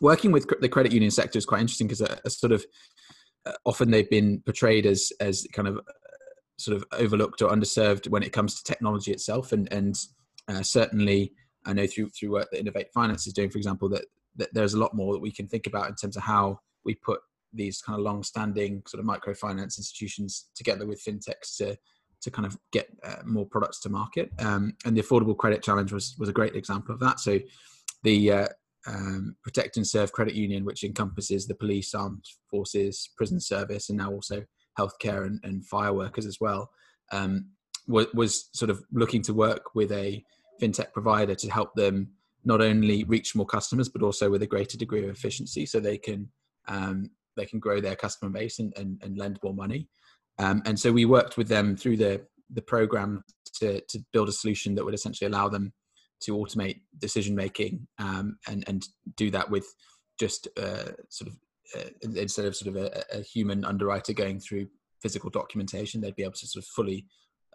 working 0.00 0.32
with 0.32 0.48
the 0.60 0.68
credit 0.68 0.92
union 0.92 1.10
sector 1.10 1.38
is 1.38 1.46
quite 1.46 1.60
interesting 1.60 1.86
because 1.86 2.00
a, 2.00 2.18
a 2.24 2.30
sort 2.30 2.52
of 2.52 2.64
uh, 3.46 3.52
often 3.64 3.90
they've 3.90 4.10
been 4.10 4.40
portrayed 4.44 4.86
as 4.86 5.12
as 5.20 5.46
kind 5.52 5.68
of 5.68 5.80
sort 6.58 6.76
of 6.76 6.84
overlooked 6.92 7.40
or 7.40 7.50
underserved 7.50 8.08
when 8.08 8.22
it 8.22 8.32
comes 8.32 8.56
to 8.56 8.64
technology 8.64 9.12
itself. 9.12 9.52
And 9.52 9.72
and 9.72 9.98
uh, 10.48 10.62
certainly, 10.62 11.32
I 11.64 11.72
know 11.72 11.86
through 11.86 12.10
through 12.10 12.32
work 12.32 12.48
that 12.50 12.60
Innovate 12.60 12.92
Finance 12.92 13.26
is 13.26 13.32
doing, 13.32 13.50
for 13.50 13.58
example, 13.58 13.88
that, 13.90 14.04
that 14.36 14.52
there's 14.52 14.74
a 14.74 14.78
lot 14.78 14.94
more 14.94 15.12
that 15.14 15.20
we 15.20 15.30
can 15.30 15.48
think 15.48 15.66
about 15.66 15.88
in 15.88 15.94
terms 15.94 16.16
of 16.16 16.22
how 16.22 16.60
we 16.84 16.94
put 16.94 17.20
these 17.52 17.80
kind 17.80 17.98
of 17.98 18.04
long-standing 18.04 18.82
sort 18.86 19.02
of 19.02 19.06
microfinance 19.06 19.78
institutions 19.78 20.48
together 20.54 20.86
with 20.86 21.02
fintechs 21.02 21.56
to 21.56 21.76
to 22.20 22.30
kind 22.30 22.46
of 22.46 22.58
get 22.72 22.88
uh, 23.04 23.22
more 23.24 23.46
products 23.46 23.80
to 23.80 23.88
market. 23.88 24.30
Um, 24.40 24.74
and 24.84 24.96
the 24.96 25.02
Affordable 25.02 25.36
Credit 25.36 25.62
Challenge 25.62 25.92
was 25.92 26.16
was 26.18 26.28
a 26.28 26.32
great 26.32 26.56
example 26.56 26.94
of 26.94 27.00
that. 27.00 27.20
So 27.20 27.38
the 28.02 28.32
uh, 28.32 28.48
um, 28.86 29.36
Protect 29.42 29.76
and 29.76 29.86
Serve 29.86 30.12
Credit 30.12 30.34
Union, 30.34 30.64
which 30.64 30.82
encompasses 30.82 31.46
the 31.46 31.54
police, 31.54 31.94
armed 31.94 32.24
forces, 32.50 33.10
prison 33.16 33.40
service, 33.40 33.88
and 33.88 33.98
now 33.98 34.10
also 34.10 34.44
healthcare 34.78 35.26
and, 35.26 35.40
and 35.42 35.66
fire 35.66 35.92
workers 35.92 36.26
as 36.26 36.38
well, 36.40 36.70
um, 37.12 37.50
was, 37.86 38.06
was 38.14 38.48
sort 38.52 38.70
of 38.70 38.82
looking 38.92 39.22
to 39.22 39.34
work 39.34 39.74
with 39.74 39.90
a 39.92 40.22
fintech 40.60 40.92
provider 40.92 41.34
to 41.34 41.50
help 41.50 41.74
them 41.74 42.08
not 42.44 42.60
only 42.60 43.04
reach 43.04 43.34
more 43.34 43.46
customers 43.46 43.88
but 43.88 44.02
also 44.02 44.30
with 44.30 44.42
a 44.42 44.46
greater 44.46 44.76
degree 44.76 45.04
of 45.04 45.10
efficiency, 45.10 45.66
so 45.66 45.80
they 45.80 45.98
can 45.98 46.28
um, 46.68 47.10
they 47.36 47.46
can 47.46 47.58
grow 47.58 47.80
their 47.80 47.96
customer 47.96 48.30
base 48.30 48.58
and, 48.58 48.76
and, 48.76 49.00
and 49.02 49.16
lend 49.16 49.38
more 49.42 49.54
money. 49.54 49.88
Um, 50.38 50.62
and 50.66 50.78
so 50.78 50.92
we 50.92 51.04
worked 51.04 51.36
with 51.36 51.48
them 51.48 51.76
through 51.76 51.96
the 51.96 52.26
the 52.50 52.62
program 52.62 53.22
to 53.60 53.80
to 53.88 53.98
build 54.12 54.28
a 54.28 54.32
solution 54.32 54.74
that 54.74 54.84
would 54.84 54.94
essentially 54.94 55.28
allow 55.28 55.48
them 55.48 55.72
to 56.20 56.36
automate 56.36 56.80
decision 56.98 57.34
making 57.34 57.86
um, 57.98 58.38
and 58.46 58.64
and 58.66 58.86
do 59.16 59.30
that 59.30 59.50
with 59.50 59.66
just 60.18 60.48
uh, 60.58 60.90
sort 61.08 61.28
of 61.28 61.36
uh, 61.76 61.88
instead 62.16 62.44
of 62.44 62.56
sort 62.56 62.74
of 62.74 62.82
a, 62.82 63.04
a, 63.12 63.20
human 63.20 63.64
underwriter 63.64 64.12
going 64.12 64.40
through 64.40 64.66
physical 65.02 65.30
documentation, 65.30 66.00
they'd 66.00 66.16
be 66.16 66.22
able 66.22 66.32
to 66.32 66.46
sort 66.46 66.64
of 66.64 66.68
fully 66.68 67.06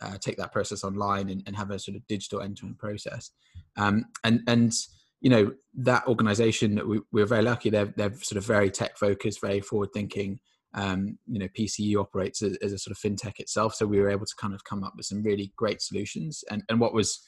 uh, 0.02 0.18
take 0.20 0.38
that 0.38 0.52
process 0.52 0.84
online 0.84 1.30
and, 1.30 1.44
and, 1.48 1.56
have 1.56 1.72
a 1.72 1.80
sort 1.80 1.96
of 1.96 2.06
digital 2.08 2.42
end-to-end 2.42 2.78
process. 2.78 3.32
Um, 3.78 4.06
and 4.24 4.42
and 4.48 4.74
you 5.22 5.30
know 5.30 5.52
that 5.76 6.06
organization 6.08 6.82
we, 6.88 7.00
we're 7.12 7.26
very 7.26 7.44
lucky. 7.44 7.70
They're, 7.70 7.94
they're 7.96 8.14
sort 8.16 8.38
of 8.38 8.46
very 8.46 8.70
tech 8.70 8.98
focused 8.98 9.42
very 9.42 9.62
forward 9.62 9.90
thinking 9.94 10.40
um, 10.76 11.18
you 11.28 11.40
know 11.40 11.48
pcu 11.58 12.00
operates 12.00 12.42
as, 12.42 12.58
as, 12.58 12.74
a 12.74 12.80
sort 12.80 12.98
of 12.98 12.98
fintech 12.98 13.40
itself 13.40 13.76
so 13.76 13.86
we 13.86 14.00
were 14.00 14.10
able 14.10 14.26
to 14.26 14.36
kind 14.40 14.56
of 14.56 14.64
come 14.64 14.84
up 14.84 14.94
with 14.98 15.06
some 15.06 15.24
really 15.24 15.54
great 15.56 15.82
solutions. 15.82 16.44
And 16.52 16.64
and 16.70 16.80
what 16.80 16.94
was 16.94 17.20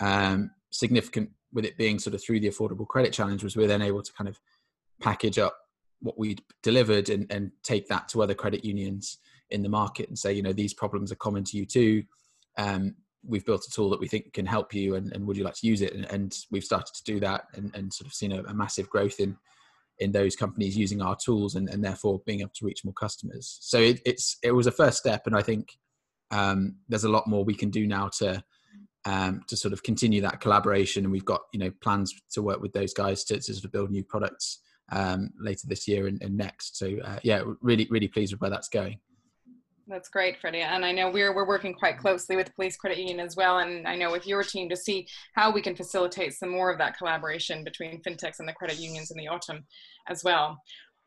um, 0.00 0.50
significant 0.70 1.30
with 1.52 1.64
it 1.64 1.76
being 1.76 1.98
sort 1.98 2.14
of 2.14 2.22
through 2.22 2.40
the 2.40 2.48
affordable 2.48 2.86
credit 2.86 3.12
challenge 3.12 3.42
was 3.42 3.56
we 3.56 3.64
are 3.64 3.68
then 3.68 3.82
able 3.82 4.02
to 4.02 4.12
kind 4.12 4.28
of 4.28 4.38
package 5.00 5.38
up 5.38 5.56
what 6.00 6.18
we 6.18 6.36
delivered 6.62 7.08
and, 7.08 7.30
and 7.30 7.50
take 7.62 7.88
that 7.88 8.08
to 8.08 8.22
other 8.22 8.34
credit 8.34 8.64
unions 8.64 9.18
in 9.50 9.62
the 9.62 9.68
market 9.68 10.08
and 10.08 10.18
say 10.18 10.32
you 10.32 10.42
know 10.42 10.52
these 10.52 10.74
problems 10.74 11.10
are 11.10 11.16
common 11.16 11.44
to 11.44 11.56
you 11.56 11.66
too. 11.66 12.04
Um, 12.56 12.96
we've 13.26 13.44
built 13.44 13.66
a 13.66 13.70
tool 13.70 13.90
that 13.90 14.00
we 14.00 14.08
think 14.08 14.32
can 14.32 14.46
help 14.46 14.72
you 14.72 14.94
and, 14.94 15.12
and 15.12 15.26
would 15.26 15.36
you 15.36 15.44
like 15.44 15.54
to 15.54 15.66
use 15.66 15.82
it? 15.82 15.92
And, 15.92 16.04
and 16.06 16.36
we've 16.50 16.64
started 16.64 16.94
to 16.94 17.04
do 17.04 17.20
that 17.20 17.46
and, 17.54 17.74
and 17.74 17.92
sort 17.92 18.06
of 18.06 18.14
seen 18.14 18.32
a, 18.32 18.42
a, 18.44 18.54
massive 18.54 18.88
growth 18.88 19.18
in 19.18 19.36
in 19.98 20.12
those 20.12 20.36
companies 20.36 20.76
using 20.76 21.02
our 21.02 21.16
tools 21.16 21.56
and, 21.56 21.68
and 21.68 21.84
therefore 21.84 22.22
being 22.24 22.40
able 22.40 22.52
to 22.54 22.64
reach 22.64 22.84
more 22.84 22.94
customers. 22.94 23.58
So 23.60 23.78
it, 23.80 24.00
it's 24.06 24.38
it 24.42 24.52
was 24.52 24.66
a 24.66 24.72
first 24.72 24.98
step 24.98 25.26
and 25.26 25.36
i 25.36 25.42
think 25.42 25.78
um, 26.30 26.76
there's 26.88 27.04
a 27.04 27.08
lot 27.08 27.26
more 27.26 27.44
we 27.44 27.54
can 27.54 27.70
do 27.70 27.86
now 27.86 28.08
to 28.18 28.42
um, 29.04 29.42
to 29.48 29.56
sort 29.56 29.72
of 29.72 29.82
continue 29.82 30.20
that 30.20 30.40
collaboration 30.40 31.04
and 31.04 31.12
we've 31.12 31.24
got 31.24 31.42
you 31.52 31.58
know 31.58 31.70
plans 31.80 32.14
to 32.32 32.42
work 32.42 32.60
with 32.60 32.72
those 32.72 32.92
guys 32.92 33.24
to, 33.24 33.36
to 33.36 33.54
sort 33.54 33.64
of 33.64 33.72
build 33.72 33.90
new 33.90 34.04
products 34.04 34.60
um, 34.90 35.30
later 35.38 35.66
this 35.66 35.86
year 35.86 36.06
and, 36.06 36.22
and 36.22 36.36
next 36.36 36.76
so 36.76 36.96
uh, 37.04 37.18
yeah 37.22 37.42
really 37.60 37.86
really 37.90 38.08
pleased 38.08 38.32
with 38.32 38.40
where 38.40 38.50
that's 38.50 38.68
going 38.68 38.98
that's 39.88 40.10
great, 40.10 40.38
Freddie. 40.38 40.60
And 40.60 40.84
I 40.84 40.92
know 40.92 41.10
we're, 41.10 41.34
we're 41.34 41.48
working 41.48 41.72
quite 41.72 41.98
closely 41.98 42.36
with 42.36 42.54
Police 42.54 42.76
Credit 42.76 42.98
Union 42.98 43.20
as 43.20 43.36
well. 43.36 43.58
And 43.58 43.88
I 43.88 43.96
know 43.96 44.12
with 44.12 44.26
your 44.26 44.42
team 44.42 44.68
to 44.68 44.76
see 44.76 45.08
how 45.34 45.50
we 45.50 45.62
can 45.62 45.74
facilitate 45.74 46.34
some 46.34 46.50
more 46.50 46.70
of 46.70 46.76
that 46.78 46.98
collaboration 46.98 47.64
between 47.64 48.02
fintechs 48.02 48.38
and 48.38 48.46
the 48.46 48.52
credit 48.52 48.78
unions 48.78 49.10
in 49.10 49.16
the 49.16 49.28
autumn 49.28 49.64
as 50.06 50.22
well. 50.22 50.58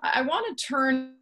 I 0.01 0.23
want 0.23 0.57
to 0.57 0.65
turn 0.65 1.13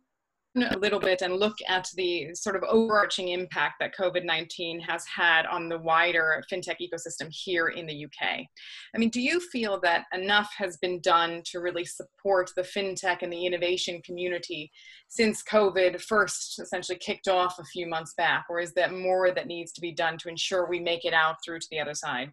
a 0.64 0.78
little 0.78 1.00
bit 1.00 1.22
and 1.22 1.36
look 1.36 1.58
at 1.68 1.88
the 1.96 2.34
sort 2.34 2.56
of 2.56 2.64
overarching 2.64 3.30
impact 3.30 3.76
that 3.80 3.96
COVID 3.96 4.26
19 4.26 4.80
has 4.82 5.06
had 5.06 5.46
on 5.46 5.70
the 5.70 5.78
wider 5.78 6.44
fintech 6.52 6.78
ecosystem 6.82 7.30
here 7.30 7.68
in 7.68 7.86
the 7.86 8.06
UK. 8.06 8.46
I 8.94 8.98
mean, 8.98 9.10
do 9.10 9.22
you 9.22 9.40
feel 9.40 9.80
that 9.82 10.06
enough 10.14 10.52
has 10.58 10.78
been 10.78 11.00
done 11.02 11.42
to 11.46 11.60
really 11.60 11.86
support 11.86 12.52
the 12.56 12.62
fintech 12.62 13.22
and 13.22 13.32
the 13.32 13.46
innovation 13.46 14.02
community 14.04 14.72
since 15.08 15.44
COVID 15.44 16.02
first 16.02 16.60
essentially 16.60 16.98
kicked 16.98 17.28
off 17.28 17.58
a 17.60 17.66
few 17.66 17.88
months 17.88 18.14
back? 18.16 18.46
Or 18.50 18.60
is 18.60 18.74
there 18.74 18.92
more 18.92 19.32
that 19.32 19.48
needs 19.48 19.72
to 19.74 19.82
be 19.82 19.92
done 19.92 20.18
to 20.20 20.30
ensure 20.30 20.68
we 20.68 20.80
make 20.80 21.06
it 21.06 21.14
out 21.14 21.38
through 21.44 21.60
to 21.60 21.68
the 21.72 21.80
other 21.80 21.94
side? 21.94 22.32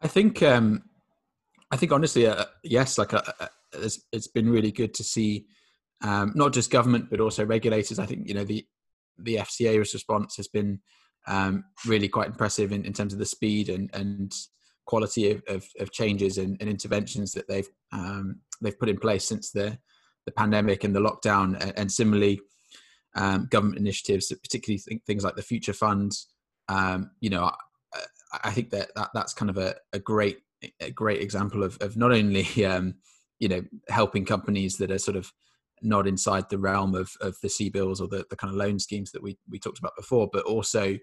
I 0.00 0.08
think, 0.08 0.42
um, 0.42 0.82
I 1.70 1.76
think 1.76 1.92
honestly, 1.92 2.26
uh, 2.26 2.44
yes, 2.62 2.98
like 2.98 3.14
uh, 3.14 3.22
uh 3.38 3.46
it's, 3.74 4.04
it's 4.12 4.28
been 4.28 4.50
really 4.50 4.72
good 4.72 4.94
to 4.94 5.04
see 5.04 5.46
um, 6.02 6.32
not 6.34 6.52
just 6.52 6.70
government 6.70 7.08
but 7.10 7.20
also 7.20 7.44
regulators. 7.44 7.98
I 7.98 8.06
think 8.06 8.28
you 8.28 8.34
know 8.34 8.44
the 8.44 8.66
the 9.18 9.36
FCA's 9.36 9.94
response 9.94 10.36
has 10.36 10.48
been 10.48 10.80
um, 11.26 11.64
really 11.86 12.08
quite 12.08 12.28
impressive 12.28 12.72
in, 12.72 12.84
in, 12.84 12.92
terms 12.92 13.12
of 13.12 13.18
the 13.18 13.26
speed 13.26 13.68
and, 13.68 13.88
and 13.94 14.34
quality 14.86 15.30
of, 15.30 15.42
of, 15.46 15.64
of 15.78 15.92
changes 15.92 16.38
and, 16.38 16.56
and, 16.60 16.68
interventions 16.68 17.30
that 17.32 17.46
they've 17.46 17.68
um, 17.92 18.40
they've 18.60 18.78
put 18.78 18.88
in 18.88 18.98
place 18.98 19.24
since 19.24 19.52
the 19.52 19.78
the 20.26 20.32
pandemic 20.32 20.84
and 20.84 20.94
the 20.94 21.00
lockdown, 21.00 21.60
and, 21.60 21.72
and 21.76 21.92
similarly 21.92 22.40
um, 23.14 23.46
government 23.50 23.78
initiatives, 23.78 24.32
particularly 24.42 24.78
th- 24.78 25.02
things 25.06 25.24
like 25.24 25.36
the 25.36 25.42
Future 25.42 25.72
Fund. 25.72 26.12
Um, 26.68 27.10
you 27.20 27.30
know, 27.30 27.44
I, 27.44 27.54
I, 28.44 28.50
think 28.50 28.70
that, 28.70 28.90
that 28.94 29.10
that's 29.14 29.34
kind 29.34 29.50
of 29.50 29.58
a, 29.58 29.74
a 29.92 29.98
great 29.98 30.38
a 30.80 30.90
great 30.90 31.20
example 31.20 31.64
of, 31.64 31.76
of 31.80 31.96
not 31.96 32.12
only 32.12 32.46
um, 32.64 32.94
you 33.38 33.48
know 33.48 33.62
helping 33.88 34.24
companies 34.24 34.76
that 34.78 34.90
are 34.90 34.98
sort 34.98 35.16
of 35.16 35.32
not 35.82 36.06
inside 36.06 36.48
the 36.48 36.58
realm 36.58 36.94
of, 36.94 37.10
of 37.20 37.36
the 37.42 37.48
CBILS 37.48 38.00
or 38.00 38.08
the, 38.08 38.24
the 38.30 38.36
kind 38.36 38.52
of 38.52 38.56
loan 38.56 38.78
schemes 38.78 39.12
that 39.12 39.22
we, 39.22 39.36
we 39.48 39.58
talked 39.58 39.78
about 39.78 39.96
before, 39.96 40.28
but 40.32 40.44
also, 40.44 40.98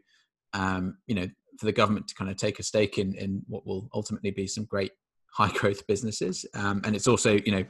um, 0.53 0.97
you 1.07 1.15
know, 1.15 1.27
for 1.57 1.65
the 1.65 1.71
government 1.71 2.07
to 2.07 2.15
kind 2.15 2.31
of 2.31 2.37
take 2.37 2.59
a 2.59 2.63
stake 2.63 2.97
in, 2.97 3.13
in 3.15 3.41
what 3.47 3.65
will 3.65 3.89
ultimately 3.93 4.31
be 4.31 4.47
some 4.47 4.65
great 4.65 4.91
high 5.31 5.51
growth 5.51 5.85
businesses. 5.87 6.45
Um, 6.53 6.81
and 6.85 6.95
it's 6.95 7.07
also, 7.07 7.33
you 7.45 7.51
know, 7.51 7.65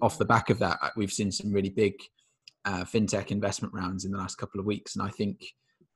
off 0.00 0.18
the 0.18 0.24
back 0.24 0.50
of 0.50 0.58
that, 0.60 0.78
uh, 0.82 0.90
we've 0.96 1.12
seen 1.12 1.30
some 1.30 1.52
really 1.52 1.68
big 1.68 1.94
uh, 2.64 2.84
fintech 2.84 3.30
investment 3.30 3.74
rounds 3.74 4.04
in 4.04 4.12
the 4.12 4.18
last 4.18 4.36
couple 4.36 4.58
of 4.58 4.66
weeks. 4.66 4.96
And 4.96 5.04
I 5.04 5.10
think, 5.10 5.44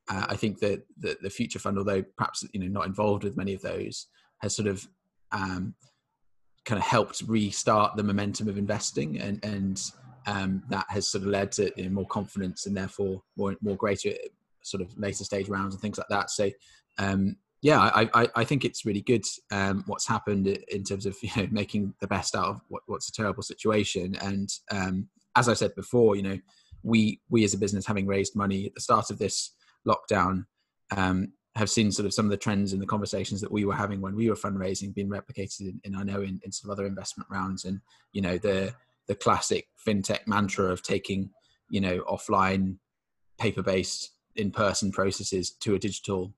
uh, 0.08 0.26
I 0.28 0.36
think 0.36 0.58
that 0.60 0.82
the, 0.98 1.16
the 1.22 1.30
future 1.30 1.58
fund, 1.58 1.78
although 1.78 2.02
perhaps, 2.16 2.44
you 2.52 2.60
know, 2.60 2.66
not 2.66 2.86
involved 2.86 3.24
with 3.24 3.36
many 3.36 3.54
of 3.54 3.62
those 3.62 4.06
has 4.42 4.54
sort 4.54 4.68
of, 4.68 4.86
um, 5.32 5.74
kind 6.66 6.80
of 6.80 6.84
helped 6.84 7.22
restart 7.26 7.96
the 7.96 8.02
momentum 8.02 8.48
of 8.48 8.58
investing 8.58 9.18
and, 9.20 9.42
and 9.44 9.80
um, 10.26 10.62
that 10.68 10.86
has 10.88 11.08
sort 11.08 11.22
of 11.22 11.28
led 11.28 11.52
to 11.52 11.72
you 11.76 11.84
know, 11.84 11.90
more 11.90 12.06
confidence 12.06 12.66
and 12.66 12.76
therefore 12.76 13.22
more 13.36 13.56
more 13.60 13.76
greater 13.76 14.12
sort 14.62 14.82
of 14.82 14.96
later 14.98 15.24
stage 15.24 15.48
rounds 15.48 15.74
and 15.74 15.80
things 15.80 15.98
like 15.98 16.08
that. 16.10 16.30
So 16.30 16.50
um, 16.98 17.36
yeah, 17.62 17.80
I, 17.80 18.08
I, 18.14 18.28
I, 18.36 18.44
think 18.44 18.64
it's 18.64 18.84
really 18.84 19.00
good 19.00 19.24
um, 19.50 19.84
what's 19.86 20.06
happened 20.06 20.46
in 20.46 20.84
terms 20.84 21.06
of 21.06 21.16
you 21.22 21.30
know 21.36 21.48
making 21.50 21.94
the 22.00 22.06
best 22.06 22.34
out 22.34 22.48
of 22.48 22.60
what, 22.68 22.82
what's 22.86 23.08
a 23.08 23.12
terrible 23.12 23.42
situation. 23.42 24.16
And 24.22 24.48
um, 24.70 25.08
as 25.36 25.48
I 25.48 25.54
said 25.54 25.74
before, 25.74 26.16
you 26.16 26.22
know 26.22 26.38
we 26.82 27.20
we 27.28 27.44
as 27.44 27.54
a 27.54 27.58
business 27.58 27.86
having 27.86 28.06
raised 28.06 28.36
money 28.36 28.66
at 28.66 28.74
the 28.74 28.80
start 28.80 29.10
of 29.10 29.18
this 29.18 29.52
lockdown 29.86 30.46
um, 30.96 31.32
have 31.56 31.70
seen 31.70 31.90
sort 31.90 32.06
of 32.06 32.14
some 32.14 32.26
of 32.26 32.30
the 32.30 32.36
trends 32.36 32.72
in 32.72 32.78
the 32.78 32.86
conversations 32.86 33.40
that 33.40 33.50
we 33.50 33.64
were 33.64 33.74
having 33.74 34.00
when 34.00 34.14
we 34.14 34.28
were 34.28 34.36
fundraising 34.36 34.94
being 34.94 35.08
replicated 35.08 35.60
in, 35.60 35.80
in 35.84 35.96
I 35.96 36.02
know 36.02 36.20
in, 36.20 36.40
in 36.44 36.52
some 36.52 36.70
other 36.70 36.86
investment 36.86 37.28
rounds 37.30 37.64
and 37.64 37.80
you 38.12 38.20
know 38.20 38.38
the 38.38 38.74
the 39.08 39.14
classic 39.14 39.66
fintech 39.86 40.26
mantra 40.26 40.66
of 40.66 40.82
taking 40.82 41.30
you 41.70 41.80
know 41.80 42.00
offline 42.08 42.76
paper 43.38 43.62
based 43.62 44.12
in 44.36 44.50
person 44.50 44.90
processes 44.92 45.50
to 45.50 45.74
a 45.74 45.78
digital 45.78 46.32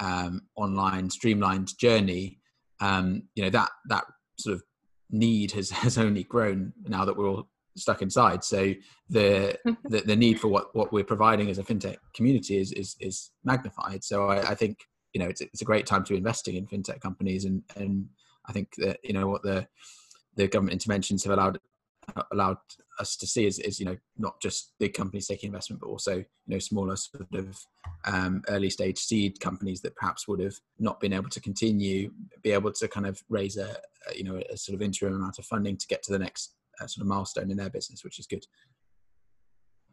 um, 0.00 0.42
online 0.56 1.08
streamlined 1.08 1.76
journey 1.78 2.38
um, 2.80 3.22
you 3.34 3.42
know 3.42 3.50
that 3.50 3.70
that 3.88 4.04
sort 4.38 4.54
of 4.54 4.62
need 5.10 5.52
has 5.52 5.70
has 5.84 5.98
only 5.98 6.24
grown 6.24 6.72
now 6.86 7.04
that 7.04 7.16
we're 7.16 7.28
all 7.28 7.48
stuck 7.76 8.02
inside. 8.02 8.44
So 8.44 8.72
the 9.10 9.58
the, 9.84 10.00
the 10.00 10.16
need 10.16 10.40
for 10.40 10.48
what 10.48 10.74
what 10.74 10.92
we're 10.92 11.04
providing 11.04 11.50
as 11.50 11.58
a 11.58 11.64
fintech 11.64 11.96
community 12.14 12.58
is 12.58 12.72
is, 12.72 12.96
is 13.00 13.30
magnified. 13.44 14.04
So 14.04 14.28
I, 14.28 14.50
I 14.50 14.54
think 14.54 14.78
you 15.14 15.20
know 15.20 15.28
it's, 15.28 15.40
it's 15.40 15.62
a 15.62 15.64
great 15.64 15.86
time 15.86 16.04
to 16.04 16.12
be 16.12 16.18
investing 16.18 16.56
in 16.56 16.66
fintech 16.66 17.00
companies 17.00 17.46
and 17.46 17.62
and 17.76 18.06
i 18.46 18.52
think 18.52 18.68
that 18.78 18.98
you 19.02 19.14
know 19.14 19.28
what 19.28 19.42
the 19.42 19.66
the 20.36 20.48
government 20.48 20.74
interventions 20.74 21.24
have 21.24 21.32
allowed 21.32 21.58
allowed 22.32 22.58
us 22.98 23.16
to 23.16 23.26
see 23.26 23.46
is, 23.46 23.58
is 23.58 23.80
you 23.80 23.86
know 23.86 23.96
not 24.16 24.40
just 24.40 24.72
big 24.78 24.94
companies 24.94 25.26
taking 25.26 25.48
investment 25.48 25.80
but 25.80 25.88
also 25.88 26.16
you 26.16 26.24
know 26.46 26.58
smaller 26.58 26.96
sort 26.96 27.26
of 27.34 27.58
um, 28.06 28.42
early 28.48 28.70
stage 28.70 28.98
seed 28.98 29.40
companies 29.40 29.80
that 29.80 29.96
perhaps 29.96 30.28
would 30.28 30.40
have 30.40 30.54
not 30.78 31.00
been 31.00 31.12
able 31.12 31.28
to 31.28 31.40
continue 31.40 32.10
be 32.42 32.52
able 32.52 32.72
to 32.72 32.88
kind 32.88 33.06
of 33.06 33.22
raise 33.28 33.56
a, 33.56 33.76
a 34.10 34.16
you 34.16 34.24
know 34.24 34.40
a 34.50 34.56
sort 34.56 34.74
of 34.74 34.82
interim 34.82 35.14
amount 35.14 35.38
of 35.38 35.44
funding 35.44 35.76
to 35.76 35.86
get 35.86 36.02
to 36.02 36.12
the 36.12 36.18
next 36.18 36.54
uh, 36.80 36.86
sort 36.86 37.02
of 37.02 37.08
milestone 37.08 37.50
in 37.50 37.56
their 37.56 37.70
business 37.70 38.04
which 38.04 38.18
is 38.18 38.26
good. 38.26 38.44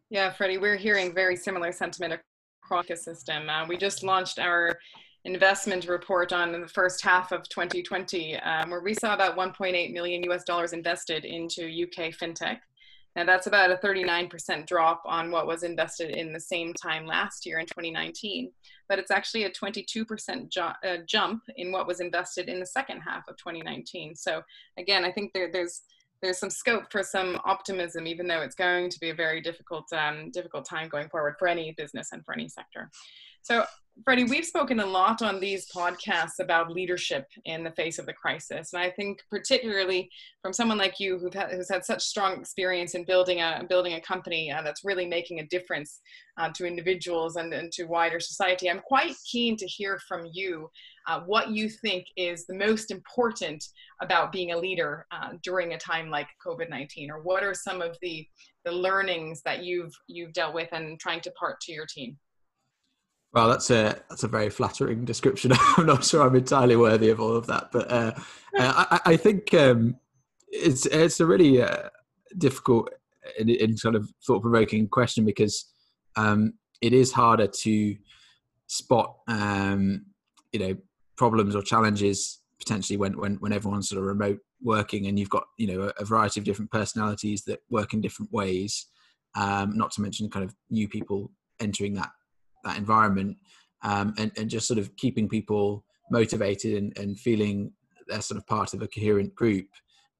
Yeah 0.10 0.32
freddie 0.32 0.58
we're 0.58 0.78
hearing 0.78 1.14
very 1.14 1.36
similar 1.36 1.72
sentiment 1.72 2.20
across 2.64 2.88
the 2.88 2.96
system. 2.96 3.50
Uh, 3.50 3.66
we 3.68 3.78
just 3.78 4.04
launched 4.04 4.40
our 4.40 4.78
investment 5.26 5.88
report 5.88 6.34
on 6.34 6.52
the 6.52 6.68
first 6.68 7.04
half 7.04 7.32
of 7.32 7.48
2020, 7.50 8.38
um, 8.38 8.70
where 8.70 8.82
we 8.82 8.94
saw 8.94 9.14
about 9.14 9.38
1.8 9.38 9.94
million 9.94 10.24
US 10.32 10.44
dollars 10.44 10.74
invested 10.74 11.26
into 11.26 11.64
UK 11.66 12.12
fintech. 12.12 12.60
Now 13.16 13.26
that's 13.26 13.48
about 13.48 13.72
a 13.72 13.76
39% 13.76 14.66
drop 14.66 15.02
on 15.06 15.32
what 15.32 15.46
was 15.46 15.64
invested 15.64 16.12
in 16.12 16.32
the 16.32 16.40
same 16.40 16.74
time 16.74 17.06
last 17.06 17.46
year 17.46 17.60
in 17.60 17.66
2019, 17.66 18.52
but 18.88 19.00
it's 19.00 19.12
actually 19.12 19.44
a 19.44 19.52
22% 19.52 20.50
ju 20.50 20.62
uh, 20.62 20.98
jump 21.06 21.44
in 21.58 21.72
what 21.72 21.88
was 21.88 22.00
invested 22.00 22.48
in 22.48 22.60
the 22.60 22.66
second 22.66 23.02
half 23.02 23.28
of 23.28 23.36
2019. 23.38 24.16
So 24.16 24.42
again, 24.78 25.04
I 25.04 25.12
think 25.12 25.34
there, 25.34 25.52
there's 25.52 25.82
there's 26.22 26.38
some 26.38 26.52
scope 26.52 26.92
for 26.92 27.02
some 27.02 27.40
optimism, 27.46 28.06
even 28.06 28.28
though 28.28 28.42
it's 28.42 28.56
going 28.56 28.90
to 28.92 29.00
be 29.00 29.10
a 29.10 29.16
very 29.16 29.42
difficult 29.42 29.92
um, 29.92 30.32
difficult 30.32 30.66
time 30.66 30.88
going 30.88 31.10
forward 31.10 31.36
for 31.38 31.48
any 31.48 31.74
business 31.78 32.10
and 32.12 32.24
for 32.24 32.34
any 32.34 32.48
sector. 32.48 32.90
So 33.42 33.66
Freddie, 34.06 34.24
we've 34.24 34.46
spoken 34.46 34.80
a 34.80 34.86
lot 34.86 35.22
on 35.22 35.40
these 35.40 35.68
podcasts 35.70 36.40
about 36.40 36.72
leadership 36.72 37.28
in 37.46 37.64
the 37.64 37.72
face 37.72 38.00
of 38.00 38.06
the 38.06 38.14
crisis. 38.14 38.74
And 38.74 38.82
I 38.82 38.90
think 38.90 39.20
particularly 39.30 40.10
from 40.42 40.54
someone 40.54 40.78
like 40.78 41.00
you 41.00 41.20
who 41.20 41.30
who's 41.30 41.70
had 41.70 41.86
such 41.86 42.02
strong 42.02 42.40
experience 42.40 42.96
in 42.96 43.04
building 43.04 43.42
a, 43.42 43.64
building 43.68 43.94
a 43.94 44.02
company 44.02 44.50
uh, 44.52 44.62
that's 44.62 44.86
really 44.86 45.06
making 45.06 45.40
a 45.40 45.48
difference 45.48 46.00
uh, 46.38 46.50
to 46.56 46.66
individuals 46.66 47.36
and, 47.36 47.54
and, 47.54 47.72
to 47.74 47.84
wider 47.84 48.20
society, 48.20 48.70
I'm 48.70 48.80
quite 48.80 49.14
keen 49.30 49.56
to 49.58 49.68
hear 49.68 50.00
from 50.08 50.28
you 50.32 50.70
uh, 51.08 51.22
what 51.22 51.52
you 51.52 51.70
think 51.70 52.06
is 52.16 52.46
the 52.46 52.56
most 52.56 52.92
important 52.92 53.64
about 54.02 54.32
being 54.32 54.52
a 54.52 54.58
leader 54.58 55.06
uh, 55.12 55.34
during 55.44 55.74
a 55.74 55.78
time 55.78 56.10
like 56.10 56.28
COVID-19, 56.46 57.10
or 57.10 57.22
what 57.22 57.44
are 57.44 57.54
some 57.54 57.82
of 57.82 57.98
the, 58.02 58.26
the 58.66 58.72
learnings 58.72 59.42
that 59.44 59.64
you've, 59.64 59.94
you've 60.08 60.34
dealt 60.34 60.56
with 60.56 60.70
and 60.72 61.00
trying 61.00 61.22
to 61.22 61.32
part 61.32 61.60
to 61.62 61.72
your 61.72 61.86
team? 61.86 62.18
Well, 63.34 63.48
that's 63.48 63.70
a 63.70 64.02
that's 64.10 64.24
a 64.24 64.28
very 64.28 64.50
flattering 64.50 65.06
description. 65.06 65.54
I'm 65.78 65.86
not 65.86 66.04
sure 66.04 66.28
I'm 66.28 66.36
entirely 66.36 66.76
worthy 66.76 67.10
of 67.10 67.22
all 67.22 67.36
of 67.36 67.48
that, 67.48 67.70
but 67.72 67.90
uh, 67.90 68.14
uh 68.58 68.86
I, 68.92 69.00
I, 69.12 69.18
think 69.18 69.54
um, 69.54 69.96
it's 70.50 70.86
it's 70.86 71.22
a 71.22 71.26
really 71.26 71.62
uh, 71.62 71.90
difficult 72.38 72.90
and, 73.40 73.50
and, 73.50 73.80
sort 73.80 73.96
of 73.96 74.10
thought 74.26 74.42
provoking 74.42 74.88
question 74.88 75.24
because 75.24 75.66
um, 76.18 76.54
it 76.82 76.92
is 76.92 77.14
harder 77.14 77.48
to 77.48 77.96
spot 78.68 79.16
um, 79.28 80.06
you 80.52 80.60
know 80.60 80.76
problems 81.16 81.56
or 81.56 81.62
challenges 81.62 82.40
potentially 82.60 82.98
when 82.98 83.18
when 83.18 83.36
when 83.36 83.54
everyone's 83.54 83.88
sort 83.88 84.00
of 84.00 84.08
remote 84.08 84.40
working 84.62 85.08
and 85.08 85.18
you've 85.18 85.30
got 85.30 85.46
you 85.58 85.68
know 85.68 85.84
a, 85.84 85.94
a 86.02 86.06
variety 86.06 86.42
of 86.42 86.44
different 86.44 86.70
personalities 86.70 87.44
that 87.46 87.60
work 87.70 87.94
in 87.94 88.02
different 88.02 88.32
ways. 88.34 88.88
Um, 89.36 89.78
not 89.78 89.92
to 89.92 90.02
mention 90.02 90.30
kind 90.30 90.44
of 90.44 90.54
new 90.70 90.90
people 90.90 91.32
entering 91.62 91.94
that 91.94 92.10
that 92.64 92.78
environment 92.78 93.38
um, 93.84 94.14
and, 94.18 94.32
and 94.38 94.50
just 94.50 94.68
sort 94.68 94.80
of 94.80 94.96
keeping 94.96 95.28
people 95.28 95.84
motivated 96.10 96.76
and, 96.76 96.98
and 96.98 97.20
feeling 97.20 97.72
they're 98.08 98.22
sort 98.22 98.38
of 98.38 98.46
part 98.48 98.74
of 98.74 98.82
a 98.82 98.88
coherent 98.88 99.34
group 99.36 99.68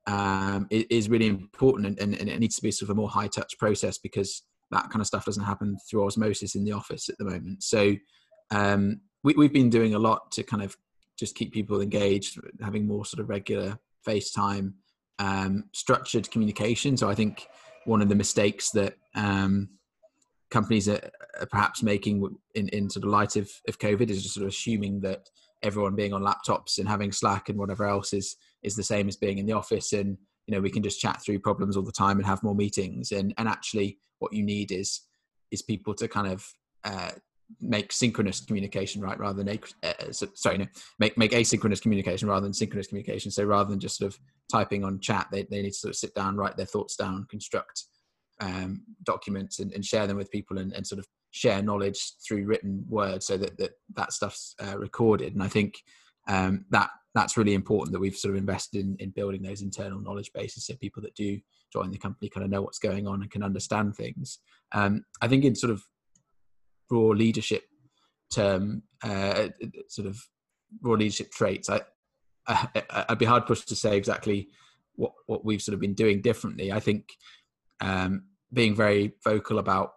um, 0.08 0.68
is 0.72 1.10
really 1.10 1.28
important 1.28 2.00
and, 2.00 2.16
and, 2.16 2.30
it 2.30 2.40
needs 2.40 2.56
to 2.56 2.62
be 2.62 2.72
sort 2.72 2.90
of 2.90 2.98
a 2.98 3.00
more 3.00 3.10
high 3.10 3.28
touch 3.28 3.58
process 3.60 4.00
because 4.00 4.44
that 4.72 4.90
kind 4.90 5.02
of 5.02 5.08
stuff 5.08 5.26
doesn't 5.26 5.44
happen 5.44 5.78
through 5.90 6.06
osmosis 6.06 6.56
in 6.56 6.64
the 6.64 6.72
office 6.72 7.08
at 7.08 7.18
the 7.18 7.26
moment. 7.26 7.62
So 7.62 7.96
um, 8.50 9.02
we, 9.24 9.34
we've 9.34 9.54
been 9.54 9.70
doing 9.70 9.94
a 9.94 10.00
lot 10.00 10.32
to 10.32 10.44
kind 10.44 10.64
of 10.64 10.76
just 11.20 11.36
keep 11.36 11.54
people 11.54 11.82
engaged, 11.82 12.40
having 12.62 12.88
more 12.88 13.06
sort 13.06 13.20
of 13.20 13.30
regular 13.30 13.78
FaceTime, 14.08 14.74
um, 15.20 15.66
structured 15.74 16.32
communication. 16.32 16.98
So 16.98 17.10
I 17.10 17.16
think 17.16 17.48
one 17.86 18.02
of 18.02 18.10
the 18.10 18.16
mistakes 18.16 18.72
that 18.72 18.96
um, 19.14 19.70
companies 20.52 20.88
are, 20.88 21.10
are 21.40 21.48
perhaps 21.48 21.82
making 21.82 22.24
in, 22.56 22.68
in 22.70 22.90
sort 22.90 23.06
of 23.06 23.12
light 23.12 23.36
of, 23.38 23.50
of 23.68 23.80
COVID 23.80 24.10
is 24.10 24.22
just 24.22 24.36
sort 24.36 24.44
of 24.44 24.50
assuming 24.50 25.00
that 25.02 25.30
everyone 25.64 25.96
being 25.96 26.14
on 26.14 26.24
laptops 26.24 26.78
and 26.78 26.88
having 26.88 27.12
Slack 27.12 27.50
and 27.50 27.58
whatever 27.58 27.86
else 27.86 28.14
is 28.14 28.36
is 28.62 28.76
the 28.76 28.84
same 28.84 29.08
as 29.08 29.16
being 29.16 29.38
in 29.38 29.46
the 29.46 29.54
office 29.54 29.94
and 29.94 30.18
you 30.46 30.54
know 30.54 30.62
we 30.62 30.70
can 30.70 30.84
just 30.84 31.00
chat 31.00 31.22
through 31.22 31.40
problems 31.40 31.78
all 31.78 31.84
the 31.84 31.92
time 31.92 32.18
and 32.18 32.26
have 32.26 32.44
more 32.44 32.56
meetings. 32.56 33.12
And 33.12 33.34
and 33.38 33.48
actually 33.48 33.98
what 34.20 34.34
you 34.34 34.44
need 34.44 34.72
is 34.72 35.02
is 35.52 35.62
people 35.62 35.94
to 35.96 36.08
kind 36.08 36.28
of 36.28 36.46
uh, 36.84 37.12
make 37.60 37.92
synchronous 37.92 38.40
communication 38.40 39.02
right 39.02 39.20
rather 39.20 39.44
than 39.44 39.60
uh, 39.84 39.94
sorry 40.12 40.58
no 40.58 40.66
make 41.00 41.18
make 41.18 41.32
asynchronous 41.32 41.82
communication 41.82 42.28
rather 42.28 42.46
than 42.46 42.54
synchronous 42.54 42.88
communication. 42.88 43.32
So 43.32 43.44
rather 43.44 43.70
than 43.70 43.80
just 43.80 43.98
sort 43.98 44.14
of 44.14 44.20
typing 44.52 44.84
on 44.84 45.00
chat 45.00 45.28
they, 45.32 45.44
they 45.44 45.62
need 45.62 45.72
to 45.72 45.78
sort 45.78 45.92
of 45.92 45.98
sit 45.98 46.14
down 46.14 46.36
write 46.36 46.58
their 46.58 46.66
thoughts 46.66 46.96
down 46.96 47.26
construct 47.30 47.86
um, 48.42 48.84
documents 49.04 49.60
and, 49.60 49.72
and, 49.72 49.86
share 49.86 50.08
them 50.08 50.18
with 50.18 50.32
people 50.32 50.58
and, 50.58 50.74
and, 50.74 50.86
sort 50.86 51.00
of 51.00 51.08
share 51.32 51.62
knowledge 51.62 52.14
through 52.28 52.46
written 52.46 52.84
words 52.90 53.26
so 53.26 53.38
that 53.38 53.58
that, 53.58 53.72
that 53.96 54.12
stuff's 54.12 54.56
uh, 54.60 54.78
recorded. 54.78 55.34
And 55.34 55.44
i 55.44 55.48
think 55.48 55.76
um, 56.28 56.66
that 56.72 56.90
that's 57.14 57.38
really 57.38 57.54
important 57.54 57.94
that 57.94 58.00
we've 58.00 58.16
sort 58.16 58.34
of 58.34 58.40
invested 58.40 58.82
in, 58.82 58.96
in 59.00 59.12
building 59.12 59.42
those 59.42 59.62
internal 59.62 60.02
knowledge 60.02 60.32
bases 60.34 60.66
so 60.66 60.76
people 60.76 61.02
that 61.02 61.16
do 61.16 61.40
join 61.72 61.92
the 61.92 61.98
company 61.98 62.30
kind 62.30 62.44
of 62.44 62.50
know 62.50 62.62
what's 62.62 62.80
going 62.80 63.08
on 63.08 63.22
and 63.22 63.32
can 63.32 63.44
understand 63.44 63.96
things. 63.96 64.40
Um, 64.74 65.04
i 65.22 65.28
think 65.28 65.46
in 65.46 65.56
sort 65.56 65.72
of 65.72 65.84
raw 66.90 67.10
leadership 67.10 67.64
term 68.34 68.84
uh, 69.04 69.50
sort 69.88 70.08
of 70.08 70.18
raw 70.82 70.94
leadership 70.94 71.32
traits 71.32 71.70
I, 71.70 71.82
I 72.48 73.06
i'd 73.10 73.18
be 73.18 73.26
hard 73.26 73.46
pushed 73.46 73.68
to 73.70 73.76
say 73.76 73.98
exactly 73.98 74.50
what 74.96 75.14
what 75.26 75.46
we've 75.46 75.62
sort 75.62 75.74
of 75.74 75.80
been 75.80 75.94
doing 75.94 76.22
differently. 76.22 76.72
I 76.72 76.80
think 76.80 77.10
um, 77.82 78.26
being 78.54 78.76
very 78.76 79.14
vocal 79.24 79.60
about 79.60 79.94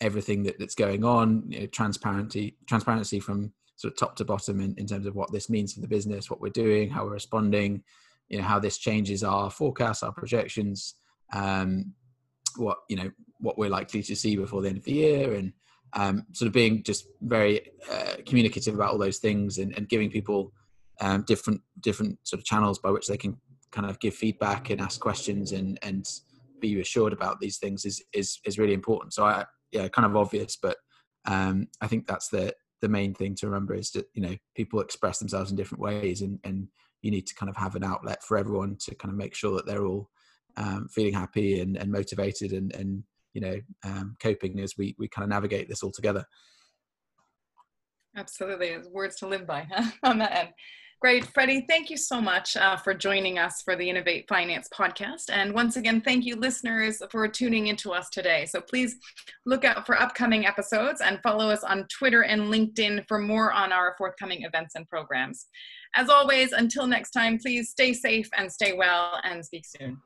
everything 0.00 0.42
that, 0.42 0.58
that's 0.58 0.74
going 0.74 1.04
on, 1.04 1.44
you 1.48 1.60
know, 1.60 1.66
transparency, 1.66 2.56
transparency 2.66 3.20
from 3.20 3.52
sort 3.76 3.92
of 3.92 3.98
top 3.98 4.16
to 4.16 4.24
bottom 4.24 4.60
in, 4.60 4.74
in 4.78 4.86
terms 4.86 5.06
of 5.06 5.14
what 5.14 5.32
this 5.32 5.48
means 5.48 5.72
for 5.72 5.80
the 5.80 5.88
business, 5.88 6.30
what 6.30 6.40
we're 6.40 6.48
doing, 6.48 6.90
how 6.90 7.04
we're 7.04 7.12
responding, 7.12 7.82
you 8.28 8.38
know, 8.38 8.44
how 8.44 8.58
this 8.58 8.78
changes 8.78 9.22
our 9.22 9.50
forecasts, 9.50 10.02
our 10.02 10.12
projections, 10.12 10.94
um, 11.32 11.92
what 12.56 12.78
you 12.88 12.96
know, 12.96 13.10
what 13.38 13.58
we're 13.58 13.70
likely 13.70 14.02
to 14.02 14.16
see 14.16 14.36
before 14.36 14.62
the 14.62 14.68
end 14.68 14.78
of 14.78 14.84
the 14.84 14.92
year, 14.92 15.34
and 15.34 15.52
um, 15.92 16.26
sort 16.32 16.46
of 16.46 16.52
being 16.52 16.82
just 16.82 17.06
very 17.22 17.70
uh, 17.90 18.14
communicative 18.26 18.74
about 18.74 18.92
all 18.92 18.98
those 18.98 19.18
things 19.18 19.58
and, 19.58 19.76
and 19.76 19.88
giving 19.88 20.10
people 20.10 20.52
um, 21.00 21.22
different 21.22 21.60
different 21.80 22.18
sort 22.22 22.40
of 22.40 22.44
channels 22.44 22.78
by 22.78 22.90
which 22.90 23.06
they 23.06 23.16
can 23.16 23.36
kind 23.70 23.88
of 23.88 24.00
give 24.00 24.14
feedback 24.14 24.70
and 24.70 24.80
ask 24.80 25.00
questions 25.00 25.52
and 25.52 25.78
and 25.82 26.08
be 26.60 26.80
assured 26.80 27.12
about 27.12 27.40
these 27.40 27.58
things 27.58 27.84
is 27.84 28.02
is 28.12 28.38
is 28.44 28.58
really 28.58 28.74
important. 28.74 29.14
So 29.14 29.24
I 29.24 29.44
yeah, 29.72 29.88
kind 29.88 30.06
of 30.06 30.16
obvious, 30.16 30.56
but 30.60 30.76
um, 31.26 31.68
I 31.80 31.86
think 31.86 32.06
that's 32.06 32.28
the 32.28 32.54
the 32.82 32.88
main 32.88 33.14
thing 33.14 33.34
to 33.36 33.46
remember 33.46 33.74
is 33.74 33.90
that 33.92 34.06
you 34.14 34.22
know 34.22 34.36
people 34.54 34.80
express 34.80 35.18
themselves 35.18 35.50
in 35.50 35.56
different 35.56 35.82
ways, 35.82 36.22
and 36.22 36.38
and 36.44 36.68
you 37.02 37.10
need 37.10 37.26
to 37.26 37.34
kind 37.34 37.50
of 37.50 37.56
have 37.56 37.76
an 37.76 37.84
outlet 37.84 38.22
for 38.22 38.36
everyone 38.36 38.76
to 38.80 38.94
kind 38.94 39.12
of 39.12 39.18
make 39.18 39.34
sure 39.34 39.54
that 39.56 39.66
they're 39.66 39.86
all 39.86 40.10
um, 40.56 40.88
feeling 40.88 41.12
happy 41.12 41.60
and, 41.60 41.76
and 41.76 41.90
motivated 41.90 42.52
and 42.52 42.74
and 42.74 43.02
you 43.34 43.40
know 43.40 43.56
um, 43.84 44.16
coping 44.20 44.60
as 44.60 44.74
we 44.78 44.94
we 44.98 45.08
kind 45.08 45.24
of 45.24 45.30
navigate 45.30 45.68
this 45.68 45.82
all 45.82 45.92
together. 45.92 46.24
Absolutely, 48.16 48.76
words 48.90 49.16
to 49.16 49.28
live 49.28 49.46
by 49.46 49.66
huh? 49.70 49.90
on 50.02 50.18
that 50.18 50.36
end. 50.36 50.48
Great. 50.98 51.26
Freddie, 51.26 51.66
thank 51.68 51.90
you 51.90 51.96
so 51.98 52.22
much 52.22 52.56
uh, 52.56 52.74
for 52.74 52.94
joining 52.94 53.38
us 53.38 53.60
for 53.60 53.76
the 53.76 53.88
Innovate 53.88 54.26
Finance 54.28 54.68
podcast. 54.74 55.24
And 55.30 55.52
once 55.52 55.76
again, 55.76 56.00
thank 56.00 56.24
you, 56.24 56.36
listeners, 56.36 57.02
for 57.10 57.28
tuning 57.28 57.66
into 57.66 57.92
us 57.92 58.08
today. 58.08 58.46
So 58.46 58.62
please 58.62 58.96
look 59.44 59.64
out 59.66 59.84
for 59.84 60.00
upcoming 60.00 60.46
episodes 60.46 61.02
and 61.02 61.20
follow 61.22 61.50
us 61.50 61.62
on 61.62 61.86
Twitter 61.88 62.22
and 62.22 62.52
LinkedIn 62.52 63.06
for 63.08 63.18
more 63.18 63.52
on 63.52 63.72
our 63.72 63.94
forthcoming 63.98 64.44
events 64.44 64.74
and 64.74 64.88
programs. 64.88 65.46
As 65.94 66.08
always, 66.08 66.52
until 66.52 66.86
next 66.86 67.10
time, 67.10 67.38
please 67.38 67.70
stay 67.70 67.92
safe 67.92 68.28
and 68.36 68.50
stay 68.50 68.72
well 68.72 69.20
and 69.22 69.44
speak 69.44 69.66
soon. 69.66 70.00